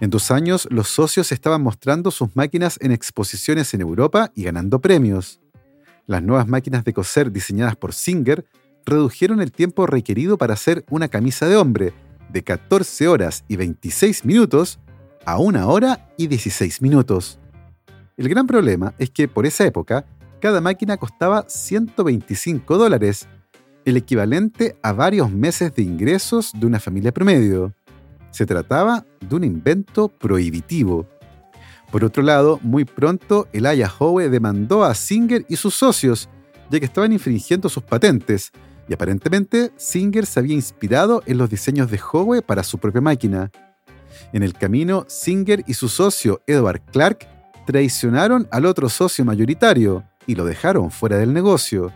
En 0.00 0.10
dos 0.10 0.30
años, 0.30 0.66
los 0.70 0.88
socios 0.88 1.30
estaban 1.30 1.62
mostrando 1.62 2.10
sus 2.10 2.34
máquinas 2.34 2.78
en 2.80 2.90
exposiciones 2.90 3.72
en 3.74 3.80
Europa 3.82 4.32
y 4.34 4.44
ganando 4.44 4.80
premios. 4.80 5.40
Las 6.06 6.22
nuevas 6.22 6.48
máquinas 6.48 6.84
de 6.84 6.92
coser 6.92 7.30
diseñadas 7.30 7.76
por 7.76 7.92
Singer 7.92 8.46
redujeron 8.84 9.40
el 9.40 9.52
tiempo 9.52 9.86
requerido 9.86 10.38
para 10.38 10.54
hacer 10.54 10.84
una 10.90 11.08
camisa 11.08 11.46
de 11.46 11.56
hombre 11.56 11.92
de 12.28 12.42
14 12.42 13.08
horas 13.08 13.44
y 13.48 13.56
26 13.56 14.24
minutos 14.24 14.78
a 15.24 15.38
una 15.38 15.66
hora 15.66 16.08
y 16.16 16.26
16 16.28 16.82
minutos. 16.82 17.38
El 18.16 18.28
gran 18.28 18.46
problema 18.46 18.94
es 18.98 19.10
que 19.10 19.28
por 19.28 19.44
esa 19.44 19.66
época 19.66 20.06
cada 20.40 20.60
máquina 20.60 20.96
costaba 20.96 21.44
125 21.48 22.78
dólares, 22.78 23.26
el 23.84 23.96
equivalente 23.96 24.76
a 24.82 24.92
varios 24.92 25.30
meses 25.30 25.74
de 25.74 25.82
ingresos 25.82 26.52
de 26.54 26.66
una 26.66 26.80
familia 26.80 27.12
promedio. 27.12 27.72
Se 28.30 28.46
trataba 28.46 29.04
de 29.20 29.34
un 29.34 29.44
invento 29.44 30.08
prohibitivo. 30.08 31.06
Por 31.90 32.04
otro 32.04 32.22
lado, 32.22 32.58
muy 32.62 32.84
pronto 32.84 33.48
Elijah 33.52 33.92
Howe 33.98 34.28
demandó 34.28 34.84
a 34.84 34.94
Singer 34.94 35.46
y 35.48 35.56
sus 35.56 35.74
socios, 35.74 36.28
ya 36.70 36.78
que 36.78 36.86
estaban 36.86 37.12
infringiendo 37.12 37.68
sus 37.68 37.82
patentes, 37.82 38.52
y 38.88 38.94
aparentemente 38.94 39.72
Singer 39.76 40.26
se 40.26 40.40
había 40.40 40.54
inspirado 40.54 41.22
en 41.26 41.38
los 41.38 41.50
diseños 41.50 41.90
de 41.90 42.00
Howe 42.00 42.42
para 42.42 42.62
su 42.62 42.78
propia 42.78 43.00
máquina. 43.00 43.50
En 44.32 44.42
el 44.42 44.54
camino, 44.54 45.04
Singer 45.08 45.64
y 45.66 45.74
su 45.74 45.88
socio 45.88 46.40
Edward 46.46 46.80
Clark 46.92 47.26
traicionaron 47.66 48.46
al 48.50 48.64
otro 48.64 48.88
socio 48.88 49.24
mayoritario, 49.24 50.04
y 50.26 50.34
lo 50.34 50.44
dejaron 50.44 50.90
fuera 50.90 51.18
del 51.18 51.32
negocio. 51.32 51.92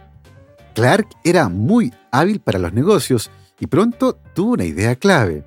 Clark 0.74 1.09
era 1.24 1.48
muy 1.48 1.92
hábil 2.11 2.40
para 2.40 2.59
los 2.59 2.72
negocios 2.72 3.31
y 3.59 3.66
pronto 3.66 4.18
tuvo 4.35 4.53
una 4.53 4.64
idea 4.64 4.94
clave. 4.96 5.44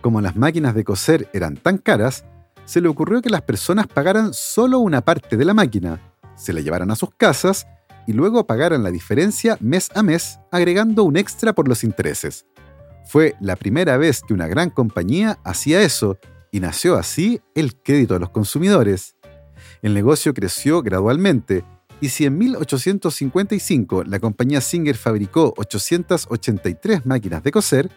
Como 0.00 0.20
las 0.20 0.36
máquinas 0.36 0.74
de 0.74 0.84
coser 0.84 1.28
eran 1.32 1.56
tan 1.56 1.78
caras, 1.78 2.24
se 2.64 2.80
le 2.80 2.88
ocurrió 2.88 3.22
que 3.22 3.30
las 3.30 3.42
personas 3.42 3.86
pagaran 3.86 4.32
solo 4.34 4.78
una 4.78 5.00
parte 5.00 5.36
de 5.36 5.44
la 5.44 5.54
máquina, 5.54 6.00
se 6.36 6.52
la 6.52 6.60
llevaran 6.60 6.90
a 6.90 6.96
sus 6.96 7.10
casas 7.16 7.66
y 8.08 8.14
luego 8.14 8.46
pagaran 8.46 8.82
la 8.82 8.90
diferencia 8.90 9.58
mes 9.60 9.90
a 9.94 10.02
mes 10.02 10.40
agregando 10.50 11.04
un 11.04 11.18
extra 11.18 11.52
por 11.52 11.68
los 11.68 11.84
intereses. 11.84 12.46
Fue 13.04 13.34
la 13.38 13.54
primera 13.54 13.98
vez 13.98 14.22
que 14.26 14.32
una 14.32 14.46
gran 14.46 14.70
compañía 14.70 15.38
hacía 15.44 15.82
eso 15.82 16.18
y 16.50 16.60
nació 16.60 16.96
así 16.96 17.42
el 17.54 17.76
crédito 17.76 18.16
a 18.16 18.18
los 18.18 18.30
consumidores. 18.30 19.14
El 19.82 19.92
negocio 19.92 20.32
creció 20.32 20.80
gradualmente 20.80 21.64
y 22.00 22.08
si 22.08 22.24
en 22.24 22.38
1855 22.38 24.04
la 24.04 24.20
compañía 24.20 24.62
Singer 24.62 24.96
fabricó 24.96 25.52
883 25.58 27.04
máquinas 27.04 27.42
de 27.42 27.52
coser, 27.52 27.90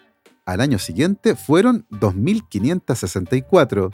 al 0.46 0.60
año 0.60 0.78
siguiente 0.78 1.38
fueron 1.38 1.88
2.564. 1.90 3.94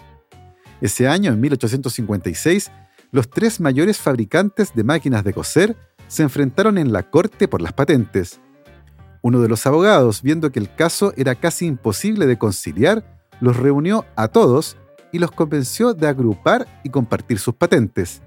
Ese 0.81 1.07
año, 1.07 1.31
en 1.31 1.39
1856, 1.41 2.71
los 3.11 3.29
tres 3.29 3.59
mayores 3.59 3.99
fabricantes 3.99 4.73
de 4.73 4.83
máquinas 4.83 5.23
de 5.23 5.33
coser 5.33 5.75
se 6.07 6.23
enfrentaron 6.23 6.77
en 6.77 6.91
la 6.91 7.03
corte 7.03 7.47
por 7.47 7.61
las 7.61 7.73
patentes. 7.73 8.39
Uno 9.21 9.41
de 9.41 9.49
los 9.49 9.65
abogados, 9.65 10.21
viendo 10.21 10.51
que 10.51 10.59
el 10.59 10.73
caso 10.73 11.13
era 11.17 11.35
casi 11.35 11.65
imposible 11.65 12.25
de 12.25 12.37
conciliar, 12.37 13.19
los 13.41 13.57
reunió 13.57 14.05
a 14.15 14.29
todos 14.29 14.77
y 15.11 15.19
los 15.19 15.31
convenció 15.31 15.93
de 15.93 16.07
agrupar 16.07 16.67
y 16.83 16.89
compartir 16.89 17.39
sus 17.39 17.55
patentes. 17.55 18.21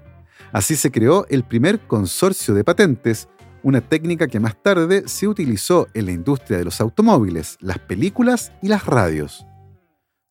Así 0.51 0.75
se 0.75 0.91
creó 0.91 1.25
el 1.29 1.43
primer 1.43 1.79
consorcio 1.87 2.53
de 2.53 2.63
patentes, 2.63 3.29
una 3.63 3.81
técnica 3.81 4.27
que 4.27 4.39
más 4.39 4.61
tarde 4.61 5.07
se 5.07 5.27
utilizó 5.27 5.87
en 5.93 6.07
la 6.07 6.11
industria 6.11 6.57
de 6.57 6.65
los 6.65 6.81
automóviles, 6.81 7.57
las 7.61 7.79
películas 7.79 8.51
y 8.61 8.67
las 8.67 8.85
radios. 8.85 9.45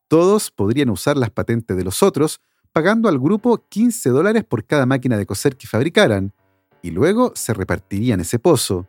Todos 0.09 0.51
podrían 0.51 0.91
usar 0.91 1.17
las 1.17 1.31
patentes 1.31 1.77
de 1.77 1.85
los 1.85 2.03
otros, 2.03 2.41
pagando 2.73 3.09
al 3.09 3.19
grupo 3.19 3.65
15 3.69 4.11
dólares 4.11 4.45
por 4.45 4.65
cada 4.65 4.85
máquina 4.85 5.17
de 5.17 5.27
coser 5.27 5.57
que 5.57 5.69
fabricaran, 5.69 6.33
y 6.83 6.91
luego 6.91 7.33
se 7.35 7.55
repartirían 7.55 8.21
ese 8.21 8.39
pozo. 8.39 8.89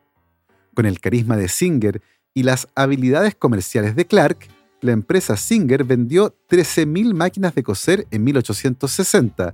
Con 0.73 0.85
el 0.85 0.99
carisma 0.99 1.37
de 1.37 1.47
Singer 1.47 2.01
y 2.33 2.43
las 2.43 2.67
habilidades 2.75 3.35
comerciales 3.35 3.95
de 3.95 4.05
Clark, 4.05 4.47
la 4.81 4.91
empresa 4.93 5.37
Singer 5.37 5.83
vendió 5.83 6.35
13.000 6.49 7.13
máquinas 7.13 7.53
de 7.53 7.63
coser 7.63 8.07
en 8.09 8.23
1860 8.23 9.53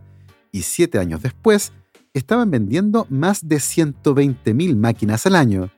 y 0.51 0.61
siete 0.61 0.99
años 0.99 1.21
después 1.21 1.73
estaban 2.13 2.49
vendiendo 2.49 3.05
más 3.09 3.47
de 3.47 3.57
120.000 3.57 4.75
máquinas 4.75 5.25
al 5.25 5.35
año. 5.35 5.69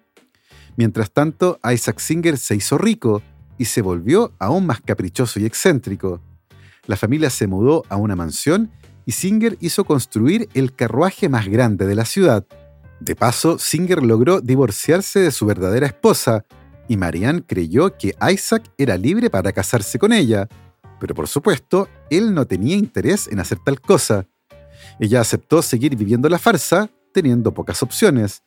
Mientras 0.78 1.12
tanto, 1.12 1.60
Isaac 1.70 2.00
Singer 2.00 2.38
se 2.38 2.56
hizo 2.56 2.78
rico 2.78 3.22
y 3.58 3.66
se 3.66 3.82
volvió 3.82 4.34
aún 4.40 4.66
más 4.66 4.80
caprichoso 4.82 5.40
y 5.40 5.46
excéntrico. 5.46 6.22
La 6.86 6.96
familia 6.96 7.30
se 7.30 7.48
mudó 7.48 7.84
a 7.90 7.98
una 7.98 8.16
mansión 8.16 8.72
y 9.10 9.12
Singer 9.12 9.58
hizo 9.60 9.86
construir 9.86 10.50
el 10.54 10.76
carruaje 10.76 11.30
más 11.30 11.48
grande 11.48 11.88
de 11.88 11.96
la 11.96 12.06
ciudad. 12.06 12.46
De 13.00 13.16
paso, 13.16 13.58
Singer 13.58 14.04
logró 14.04 14.40
divorciarse 14.40 15.20
de 15.20 15.32
su 15.32 15.48
verdadera 15.48 15.88
esposa, 15.88 16.46
y 16.88 16.96
Marianne 16.96 17.42
creyó 17.42 17.98
que 17.98 18.14
Isaac 18.32 18.72
era 18.78 18.98
libre 18.98 19.32
para 19.32 19.52
casarse 19.52 19.98
con 19.98 20.14
ella, 20.14 20.48
pero 21.00 21.16
por 21.16 21.28
supuesto, 21.28 21.90
él 22.12 22.36
no 22.36 22.46
tenía 22.46 22.76
interés 22.76 23.28
en 23.28 23.40
hacer 23.40 23.58
tal 23.66 23.82
cosa. 23.82 24.28
Ella 25.00 25.22
aceptó 25.22 25.64
seguir 25.64 25.96
viviendo 25.96 26.30
la 26.30 26.38
farsa, 26.38 26.92
teniendo 27.12 27.52
pocas 27.52 27.82
opciones. 27.82 28.44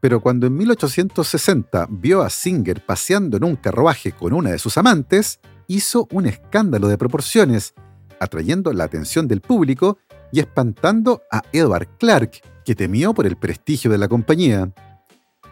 Pero 0.00 0.20
cuando 0.20 0.48
en 0.48 0.56
1860 0.56 1.86
vio 1.88 2.22
a 2.22 2.30
Singer 2.30 2.84
paseando 2.84 3.36
en 3.36 3.44
un 3.44 3.54
carruaje 3.54 4.10
con 4.10 4.32
una 4.32 4.50
de 4.50 4.58
sus 4.58 4.76
amantes, 4.78 5.38
hizo 5.68 6.08
un 6.10 6.26
escándalo 6.26 6.88
de 6.88 6.98
proporciones, 6.98 7.74
atrayendo 8.22 8.72
la 8.72 8.84
atención 8.84 9.26
del 9.26 9.40
público 9.40 9.98
y 10.30 10.40
espantando 10.40 11.22
a 11.30 11.42
Edward 11.52 11.88
Clark, 11.98 12.40
que 12.64 12.74
temió 12.74 13.12
por 13.12 13.26
el 13.26 13.36
prestigio 13.36 13.90
de 13.90 13.98
la 13.98 14.08
compañía. 14.08 14.72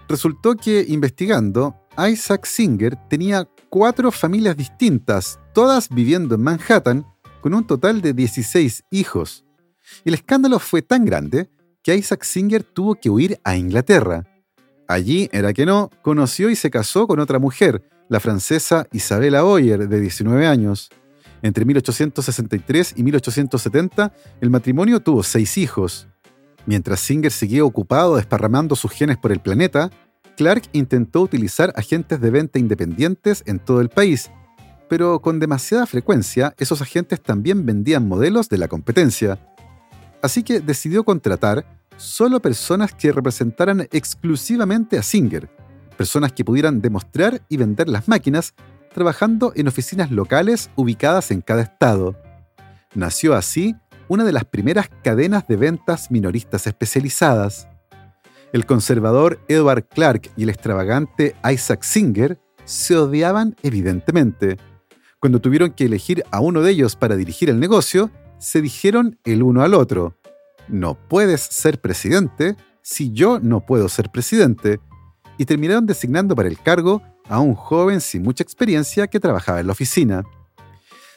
Resultó 0.09 0.55
que, 0.55 0.85
investigando, 0.89 1.75
Isaac 1.99 2.47
Singer 2.47 2.97
tenía 3.09 3.49
cuatro 3.69 4.11
familias 4.11 4.57
distintas, 4.57 5.39
todas 5.53 5.89
viviendo 5.89 6.35
en 6.35 6.43
Manhattan, 6.43 7.07
con 7.41 7.55
un 7.55 7.67
total 7.67 8.01
de 8.01 8.13
16 8.13 8.85
hijos. 8.91 9.45
El 10.05 10.15
escándalo 10.15 10.59
fue 10.59 10.83
tan 10.83 11.05
grande 11.05 11.51
que 11.83 11.97
Isaac 11.97 12.25
Singer 12.25 12.63
tuvo 12.63 12.95
que 12.95 13.11
huir 13.11 13.41
a 13.45 13.57
Inglaterra. 13.57 14.25
Allí, 14.87 15.29
era 15.33 15.53
que 15.53 15.67
no, 15.67 15.91
conoció 16.03 16.51
y 16.51 16.57
se 16.57 16.71
casó 16.71 17.07
con 17.07 17.21
otra 17.21 17.39
mujer, 17.39 17.83
la 18.09 18.21
francesa 18.21 18.87
Isabella 18.93 19.45
Oyer, 19.45 19.89
de 19.89 20.01
19 20.01 20.47
años. 20.47 20.91
Entre 21.42 21.64
1863 21.64 22.94
y 22.96 23.03
1870, 23.03 24.12
el 24.40 24.50
matrimonio 24.50 25.00
tuvo 25.00 25.22
seis 25.22 25.57
hijos. 25.59 26.09
Mientras 26.66 27.00
Singer 27.00 27.33
seguía 27.33 27.64
ocupado 27.64 28.16
desparramando 28.16 28.76
sus 28.76 28.90
genes 28.92 29.16
por 29.16 29.33
el 29.33 29.40
planeta, 29.40 29.90
Clark 30.37 30.64
intentó 30.72 31.22
utilizar 31.22 31.72
agentes 31.76 32.20
de 32.20 32.31
venta 32.31 32.59
independientes 32.59 33.42
en 33.46 33.59
todo 33.59 33.81
el 33.81 33.88
país, 33.88 34.31
pero 34.88 35.20
con 35.20 35.38
demasiada 35.38 35.87
frecuencia 35.87 36.55
esos 36.59 36.83
agentes 36.83 37.22
también 37.22 37.64
vendían 37.64 38.07
modelos 38.07 38.48
de 38.48 38.59
la 38.59 38.68
competencia 38.68 39.38
así 40.22 40.42
que 40.42 40.61
decidió 40.61 41.05
contratar 41.05 41.64
solo 41.96 42.40
personas 42.40 42.94
que 42.94 43.12
representaran 43.12 43.87
exclusivamente 43.92 44.98
a 44.98 45.03
Singer, 45.03 45.50
personas 45.96 46.33
que 46.33 46.44
pudieran 46.44 46.81
demostrar 46.81 47.42
y 47.48 47.57
vender 47.57 47.88
las 47.88 48.09
máquinas 48.09 48.55
trabajando 48.92 49.53
en 49.55 49.68
oficinas 49.68 50.11
locales 50.11 50.70
ubicadas 50.76 51.31
en 51.31 51.40
cada 51.40 51.62
estado. 51.62 52.16
Nació 52.94 53.35
así 53.35 53.76
una 54.09 54.24
de 54.24 54.33
las 54.33 54.44
primeras 54.44 54.90
cadenas 55.03 55.46
de 55.46 55.57
ventas 55.57 56.11
minoristas 56.11 56.66
especializadas. 56.66 57.68
El 58.53 58.66
conservador 58.66 59.40
Edward 59.48 59.87
Clark 59.88 60.31
y 60.37 60.42
el 60.42 60.50
extravagante 60.50 61.37
Isaac 61.48 61.83
Singer 61.83 62.40
se 62.64 62.96
odiaban 62.96 63.55
evidentemente. 63.62 64.57
Cuando 65.20 65.40
tuvieron 65.40 65.70
que 65.70 65.85
elegir 65.85 66.24
a 66.31 66.40
uno 66.40 66.62
de 66.62 66.72
ellos 66.72 66.96
para 66.96 67.16
dirigir 67.16 67.50
el 67.50 67.61
negocio, 67.61 68.11
se 68.38 68.61
dijeron 68.61 69.18
el 69.24 69.42
uno 69.42 69.62
al 69.62 69.74
otro, 69.74 70.16
no 70.68 70.94
puedes 70.94 71.40
ser 71.40 71.81
presidente 71.81 72.57
si 72.83 73.12
yo 73.12 73.38
no 73.38 73.66
puedo 73.66 73.88
ser 73.88 74.11
presidente, 74.11 74.81
y 75.37 75.44
terminaron 75.44 75.87
designando 75.87 76.35
para 76.35 76.48
el 76.48 76.59
cargo 76.59 77.03
a 77.29 77.41
un 77.41 77.55
joven 77.55 78.01
sin 78.01 78.23
mucha 78.23 78.43
experiencia 78.43 79.07
que 79.07 79.21
trabajaba 79.21 79.61
en 79.61 79.67
la 79.67 79.73
oficina. 79.73 80.25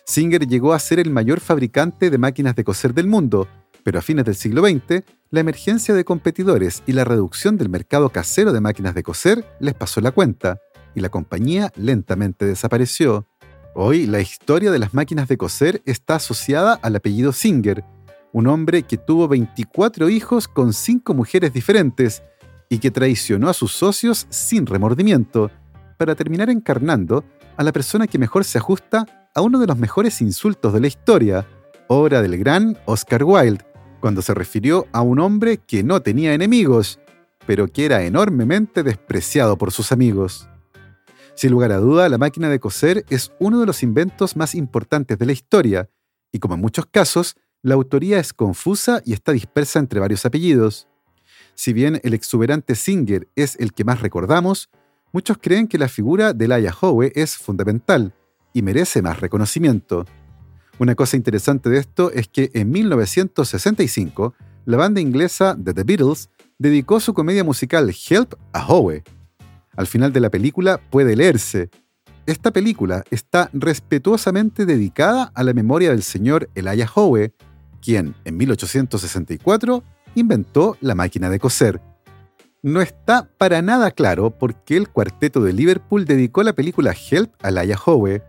Singer 0.06 0.48
llegó 0.48 0.74
a 0.74 0.80
ser 0.80 1.00
el 1.00 1.10
mayor 1.10 1.40
fabricante 1.40 2.10
de 2.10 2.18
máquinas 2.18 2.56
de 2.56 2.64
coser 2.64 2.94
del 2.94 3.08
mundo, 3.08 3.48
pero 3.84 4.00
a 4.00 4.02
fines 4.02 4.26
del 4.26 4.36
siglo 4.36 4.62
XX, 4.62 5.04
la 5.30 5.40
emergencia 5.40 5.94
de 5.94 6.06
competidores 6.06 6.84
y 6.86 6.94
la 6.94 7.04
reducción 7.04 7.58
del 7.58 7.70
mercado 7.70 8.10
casero 8.10 8.54
de 8.54 8.62
máquinas 8.62 8.96
de 8.96 9.04
coser 9.04 9.46
les 9.60 9.74
pasó 9.74 10.02
la 10.02 10.12
cuenta, 10.12 10.60
y 10.96 11.02
la 11.02 11.10
compañía 11.10 11.72
lentamente 11.76 12.46
desapareció. 12.46 13.28
Hoy 13.76 14.06
la 14.06 14.22
historia 14.22 14.72
de 14.72 14.80
las 14.80 14.94
máquinas 14.94 15.28
de 15.28 15.38
coser 15.38 15.82
está 15.86 16.16
asociada 16.16 16.76
al 16.82 16.96
apellido 16.96 17.34
Singer, 17.34 17.84
un 18.32 18.48
hombre 18.48 18.84
que 18.84 18.98
tuvo 18.98 19.28
24 19.28 20.10
hijos 20.10 20.48
con 20.48 20.74
5 20.74 21.14
mujeres 21.14 21.54
diferentes 21.54 22.24
y 22.70 22.80
que 22.80 22.92
traicionó 22.92 23.50
a 23.50 23.54
sus 23.54 23.72
socios 23.72 24.28
sin 24.30 24.66
remordimiento, 24.66 25.52
para 25.98 26.16
terminar 26.16 26.50
encarnando 26.50 27.24
a 27.58 27.64
la 27.64 27.72
persona 27.72 28.08
que 28.08 28.18
mejor 28.18 28.44
se 28.44 28.58
ajusta 28.58 29.06
a 29.36 29.42
uno 29.42 29.60
de 29.60 29.68
los 29.68 29.78
mejores 29.78 30.22
insultos 30.22 30.74
de 30.74 30.80
la 30.80 30.88
historia, 30.88 31.48
obra 31.88 32.22
del 32.22 32.38
gran 32.38 32.78
Oscar 32.86 33.24
Wilde, 33.24 33.66
cuando 34.00 34.22
se 34.22 34.34
refirió 34.34 34.88
a 34.92 35.02
un 35.02 35.20
hombre 35.20 35.58
que 35.58 35.84
no 35.84 36.02
tenía 36.02 36.34
enemigos, 36.34 37.00
pero 37.46 37.68
que 37.68 37.86
era 37.86 38.04
enormemente 38.04 38.84
despreciado 38.84 39.58
por 39.58 39.72
sus 39.72 39.92
amigos. 39.92 40.48
Sin 41.36 41.52
lugar 41.52 41.72
a 41.72 41.78
duda, 41.78 42.10
la 42.10 42.18
máquina 42.18 42.50
de 42.50 42.60
coser 42.60 43.06
es 43.10 43.32
uno 43.40 43.60
de 43.60 43.66
los 43.66 43.82
inventos 43.82 44.36
más 44.36 44.56
importantes 44.56 45.18
de 45.18 45.26
la 45.26 45.32
historia, 45.32 45.90
y 46.32 46.40
como 46.40 46.56
en 46.56 46.62
muchos 46.62 46.86
casos, 46.86 47.36
la 47.62 47.76
autoría 47.76 48.20
es 48.20 48.34
confusa 48.34 49.02
y 49.06 49.14
está 49.14 49.32
dispersa 49.32 49.80
entre 49.80 50.00
varios 50.00 50.26
apellidos. 50.26 50.88
Si 51.56 51.72
bien 51.72 52.02
el 52.04 52.14
exuberante 52.14 52.76
Singer 52.76 53.30
es 53.36 53.56
el 53.60 53.74
que 53.74 53.84
más 53.84 54.02
recordamos, 54.02 54.70
muchos 55.14 55.38
creen 55.40 55.68
que 55.70 55.78
la 55.78 55.88
figura 55.88 56.34
de 56.34 56.50
Laia 56.50 56.76
Howe 56.82 57.14
es 57.16 57.38
fundamental 57.38 58.14
y 58.52 58.62
merece 58.62 59.02
más 59.02 59.22
reconocimiento. 59.22 60.06
Una 60.80 60.96
cosa 60.96 61.16
interesante 61.16 61.70
de 61.70 61.78
esto 61.78 62.12
es 62.12 62.28
que 62.28 62.52
en 62.54 62.72
1965, 62.72 64.34
la 64.66 64.78
banda 64.78 65.00
inglesa 65.00 65.56
de 65.58 65.74
The 65.74 65.84
Beatles 65.84 66.30
dedicó 66.58 67.00
su 67.00 67.14
comedia 67.14 67.46
musical 67.46 67.90
Help 68.10 68.34
a 68.52 68.66
Howe, 68.68 69.04
al 69.76 69.88
final 69.88 70.14
de 70.14 70.20
la 70.20 70.30
película 70.30 70.80
puede 70.90 71.16
leerse. 71.16 71.70
Esta 72.26 72.52
película 72.52 73.04
está 73.10 73.50
respetuosamente 73.54 74.66
dedicada 74.66 75.32
a 75.34 75.44
la 75.44 75.54
memoria 75.54 75.90
del 75.90 76.04
señor 76.04 76.50
Elijah 76.56 76.90
Howe, 76.94 77.34
quien 77.82 78.16
en 78.24 78.38
1864 78.38 79.84
inventó 80.16 80.78
la 80.80 80.96
máquina 80.96 81.30
de 81.30 81.40
coser. 81.40 81.82
No 82.66 82.82
está 82.82 83.28
para 83.38 83.62
nada 83.62 83.92
claro 83.92 84.30
por 84.32 84.56
qué 84.64 84.78
el 84.78 84.88
cuarteto 84.88 85.42
de 85.42 85.52
Liverpool 85.52 86.06
dedicó 86.06 86.44
la 86.44 86.54
película 86.54 86.96
Help 87.12 87.34
a 87.44 87.50
Elijah 87.50 87.78
Howe. 87.86 88.24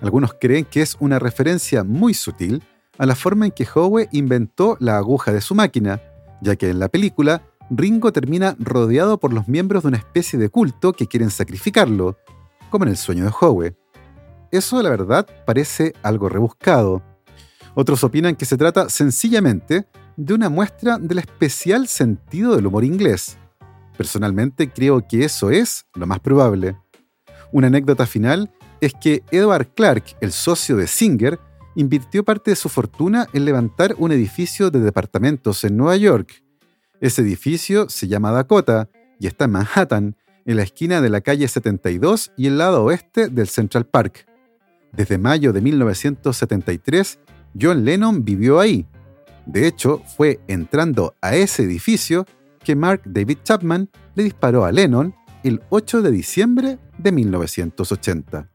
Algunos 0.00 0.32
creen 0.40 0.64
que 0.64 0.80
es 0.80 0.96
una 1.00 1.18
referencia 1.18 1.84
muy 1.84 2.14
sutil 2.14 2.62
a 2.96 3.04
la 3.04 3.14
forma 3.14 3.44
en 3.44 3.52
que 3.52 3.66
Howe 3.66 4.08
inventó 4.10 4.78
la 4.80 4.96
aguja 4.96 5.34
de 5.34 5.42
su 5.42 5.54
máquina, 5.54 6.00
ya 6.40 6.56
que 6.56 6.70
en 6.70 6.78
la 6.78 6.88
película 6.88 7.42
Ringo 7.68 8.10
termina 8.10 8.56
rodeado 8.58 9.20
por 9.20 9.34
los 9.34 9.48
miembros 9.48 9.82
de 9.82 9.88
una 9.88 9.98
especie 9.98 10.38
de 10.38 10.48
culto 10.48 10.94
que 10.94 11.06
quieren 11.06 11.28
sacrificarlo, 11.28 12.16
como 12.70 12.86
en 12.86 12.92
el 12.92 12.96
sueño 12.96 13.24
de 13.24 13.32
Howe. 13.38 13.76
Eso, 14.50 14.82
la 14.82 14.88
verdad, 14.88 15.26
parece 15.44 15.92
algo 16.02 16.30
rebuscado. 16.30 17.02
Otros 17.74 18.02
opinan 18.02 18.34
que 18.34 18.46
se 18.46 18.56
trata 18.56 18.88
sencillamente 18.88 19.84
de 20.16 20.32
una 20.32 20.48
muestra 20.48 20.96
del 20.96 21.18
especial 21.18 21.86
sentido 21.86 22.56
del 22.56 22.66
humor 22.66 22.84
inglés. 22.84 23.36
Personalmente 23.96 24.70
creo 24.70 25.06
que 25.06 25.24
eso 25.24 25.50
es 25.50 25.86
lo 25.94 26.06
más 26.06 26.20
probable. 26.20 26.76
Una 27.52 27.68
anécdota 27.68 28.06
final 28.06 28.50
es 28.80 28.92
que 28.94 29.22
Edward 29.30 29.68
Clark, 29.74 30.16
el 30.20 30.32
socio 30.32 30.76
de 30.76 30.86
Singer, 30.86 31.38
invirtió 31.76 32.24
parte 32.24 32.50
de 32.50 32.56
su 32.56 32.68
fortuna 32.68 33.26
en 33.32 33.44
levantar 33.44 33.94
un 33.98 34.12
edificio 34.12 34.70
de 34.70 34.80
departamentos 34.80 35.64
en 35.64 35.76
Nueva 35.76 35.96
York, 35.96 36.42
Ese 37.00 37.22
edificio 37.22 37.88
se 37.90 38.08
llama 38.08 38.30
Dakota 38.30 38.88
y 39.18 39.26
está 39.26 39.44
en 39.44 39.50
Manhattan, 39.50 40.16
en 40.46 40.56
la 40.56 40.62
esquina 40.62 41.00
de 41.00 41.10
la 41.10 41.20
calle 41.20 41.48
72 41.48 42.32
y 42.36 42.46
el 42.46 42.56
lado 42.56 42.84
oeste 42.84 43.28
del 43.28 43.48
Central 43.48 43.86
Park. 43.86 44.26
Desde 44.92 45.18
mayo 45.18 45.52
de 45.52 45.60
1973, 45.60 47.18
John 47.60 47.84
Lennon 47.84 48.24
vivió 48.24 48.60
ahí. 48.60 48.86
De 49.44 49.66
hecho, 49.66 50.02
fue 50.16 50.40
entrando 50.46 51.14
a 51.20 51.34
ese 51.34 51.64
edificio 51.64 52.26
que 52.64 52.74
Mark 52.74 53.02
David 53.04 53.38
Chapman 53.44 53.88
le 54.14 54.24
disparó 54.24 54.64
a 54.64 54.72
Lennon 54.72 55.14
el 55.44 55.62
8 55.68 56.02
de 56.02 56.10
diciembre 56.10 56.78
de 56.98 57.12
1980. 57.12 58.48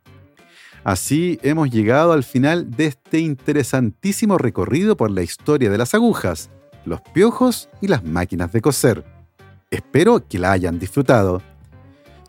Así 0.83 1.39
hemos 1.43 1.69
llegado 1.69 2.13
al 2.13 2.23
final 2.23 2.71
de 2.71 2.87
este 2.87 3.19
interesantísimo 3.19 4.37
recorrido 4.37 4.97
por 4.97 5.11
la 5.11 5.21
historia 5.21 5.69
de 5.69 5.77
las 5.77 5.93
agujas, 5.93 6.49
los 6.85 7.01
piojos 7.13 7.69
y 7.81 7.87
las 7.87 8.03
máquinas 8.03 8.51
de 8.51 8.61
coser. 8.61 9.03
Espero 9.69 10.27
que 10.27 10.39
la 10.39 10.51
hayan 10.51 10.79
disfrutado. 10.79 11.41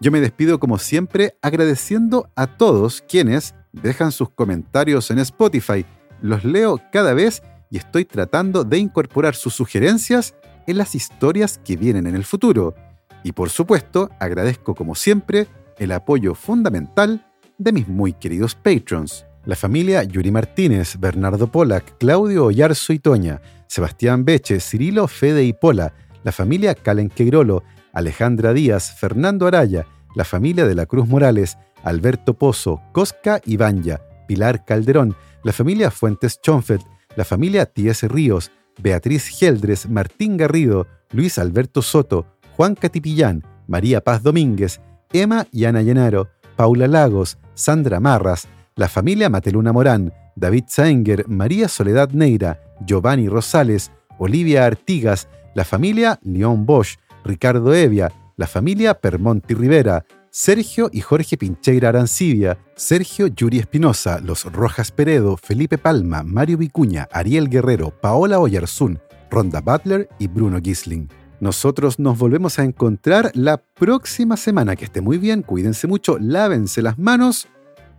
Yo 0.01 0.11
me 0.11 0.21
despido 0.21 0.61
como 0.61 0.79
siempre 0.79 1.37
agradeciendo 1.43 2.29
a 2.35 2.47
todos 2.47 3.03
quienes 3.09 3.55
dejan 3.73 4.13
sus 4.13 4.31
comentarios 4.31 5.11
en 5.11 5.21
Spotify. 5.21 5.87
Los 6.21 6.45
leo 6.45 6.81
cada 6.93 7.15
vez 7.15 7.43
y 7.71 7.79
estoy 7.79 8.05
tratando 8.05 8.65
de 8.65 8.79
incorporar 8.79 9.35
sus 9.35 9.55
sugerencias 9.55 10.35
las 10.75 10.95
historias 10.95 11.59
que 11.65 11.77
vienen 11.77 12.07
en 12.07 12.15
el 12.15 12.25
futuro. 12.25 12.75
Y 13.23 13.33
por 13.33 13.51
supuesto, 13.51 14.11
agradezco 14.19 14.75
como 14.75 14.95
siempre 14.95 15.47
el 15.79 15.93
apoyo 15.93 16.35
fundamental 16.35 17.27
de 17.59 17.73
mis 17.73 17.89
muy 17.89 18.13
queridos 18.13 18.55
patrons. 18.55 19.27
La 19.45 19.57
familia 19.57 20.03
Yuri 20.03 20.31
Martínez, 20.31 20.97
Bernardo 20.99 21.51
Polak, 21.51 21.99
Claudio 21.99 22.45
Oyarzo 22.45 22.93
y 22.93 22.99
Toña, 22.99 23.41
Sebastián 23.67 24.25
Beche, 24.25 24.61
Cirilo 24.61 25.09
Fede 25.09 25.45
y 25.45 25.53
Pola, 25.53 25.95
la 26.23 26.33
familia 26.33 26.75
Calen 26.75 27.09
Quegrolo, 27.09 27.63
Alejandra 27.93 28.53
Díaz, 28.53 28.95
Fernando 28.99 29.47
Araya, 29.47 29.87
la 30.15 30.25
familia 30.25 30.67
de 30.67 30.75
la 30.75 30.87
Cruz 30.87 31.09
Morales, 31.09 31.57
Alberto 31.83 32.35
Pozo, 32.35 32.83
Cosca 32.93 33.41
Ibanya, 33.47 34.01
Pilar 34.27 34.65
Calderón, 34.65 35.17
la 35.43 35.53
familia 35.53 35.91
Fuentes 35.91 36.41
Chonfet, 36.41 36.83
la 37.17 37.25
familia 37.25 37.67
T.S. 37.67 38.07
Ríos, 38.09 38.51
Beatriz 38.79 39.27
Geldres, 39.29 39.89
Martín 39.89 40.37
Garrido, 40.37 40.87
Luis 41.13 41.39
Alberto 41.39 41.83
Soto, 41.83 42.27
Juan 42.57 42.75
Catipillán, 42.75 43.43
María 43.67 44.01
Paz 44.01 44.23
Domínguez, 44.23 44.81
Emma 45.13 45.47
y 45.53 45.65
Ana 45.65 45.83
Llenaro, 45.83 46.29
Paula 46.57 46.87
Lagos, 46.87 47.39
Sandra 47.55 48.01
Marras, 48.01 48.49
la 48.77 48.89
familia 48.89 49.29
Mateluna 49.29 49.73
Morán, 49.73 50.13
David 50.37 50.65
Saenger, 50.69 51.29
María 51.29 51.69
Soledad 51.69 52.11
Neira, 52.11 52.61
Giovanni 52.87 53.29
Rosales, 53.29 53.91
Olivia 54.19 54.67
Artigas, 54.67 55.29
la 55.55 55.65
familia 55.65 56.19
León 56.23 56.67
Bosch, 56.67 56.99
Ricardo 57.25 57.75
Evia, 57.75 58.13
la 58.37 58.47
familia 58.47 58.95
Permonti 58.95 59.55
Rivera, 59.55 60.05
Sergio 60.33 60.91
y 60.93 61.01
Jorge 61.01 61.37
Pincheira 61.37 61.89
Arancibia, 61.89 62.57
Sergio 62.77 63.27
Yuri 63.27 63.59
Espinosa, 63.59 64.21
Los 64.21 64.45
Rojas 64.45 64.93
Peredo, 64.93 65.37
Felipe 65.37 65.77
Palma, 65.77 66.23
Mario 66.23 66.59
Vicuña, 66.59 67.09
Ariel 67.11 67.49
Guerrero, 67.49 67.91
Paola 67.91 68.39
Oyarzún, 68.39 69.01
Ronda 69.29 69.61
Butler 69.61 70.09
y 70.21 70.29
Bruno 70.29 70.61
Gisling. 70.63 71.09
Nosotros 71.41 71.99
nos 71.99 72.17
volvemos 72.17 72.61
a 72.61 72.65
encontrar 72.65 73.33
la 73.35 73.57
próxima 73.57 74.37
semana. 74.37 74.77
Que 74.77 74.85
esté 74.85 75.01
muy 75.01 75.19
bien, 75.19 75.43
cuídense 75.43 75.89
mucho, 75.89 76.17
lávense 76.21 76.81
las 76.81 76.97
manos 76.97 77.49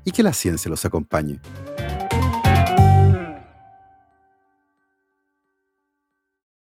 y 0.05 0.11
que 0.11 0.23
la 0.23 0.31
ciencia 0.31 0.69
los 0.69 0.85
acompañe. 0.85 1.41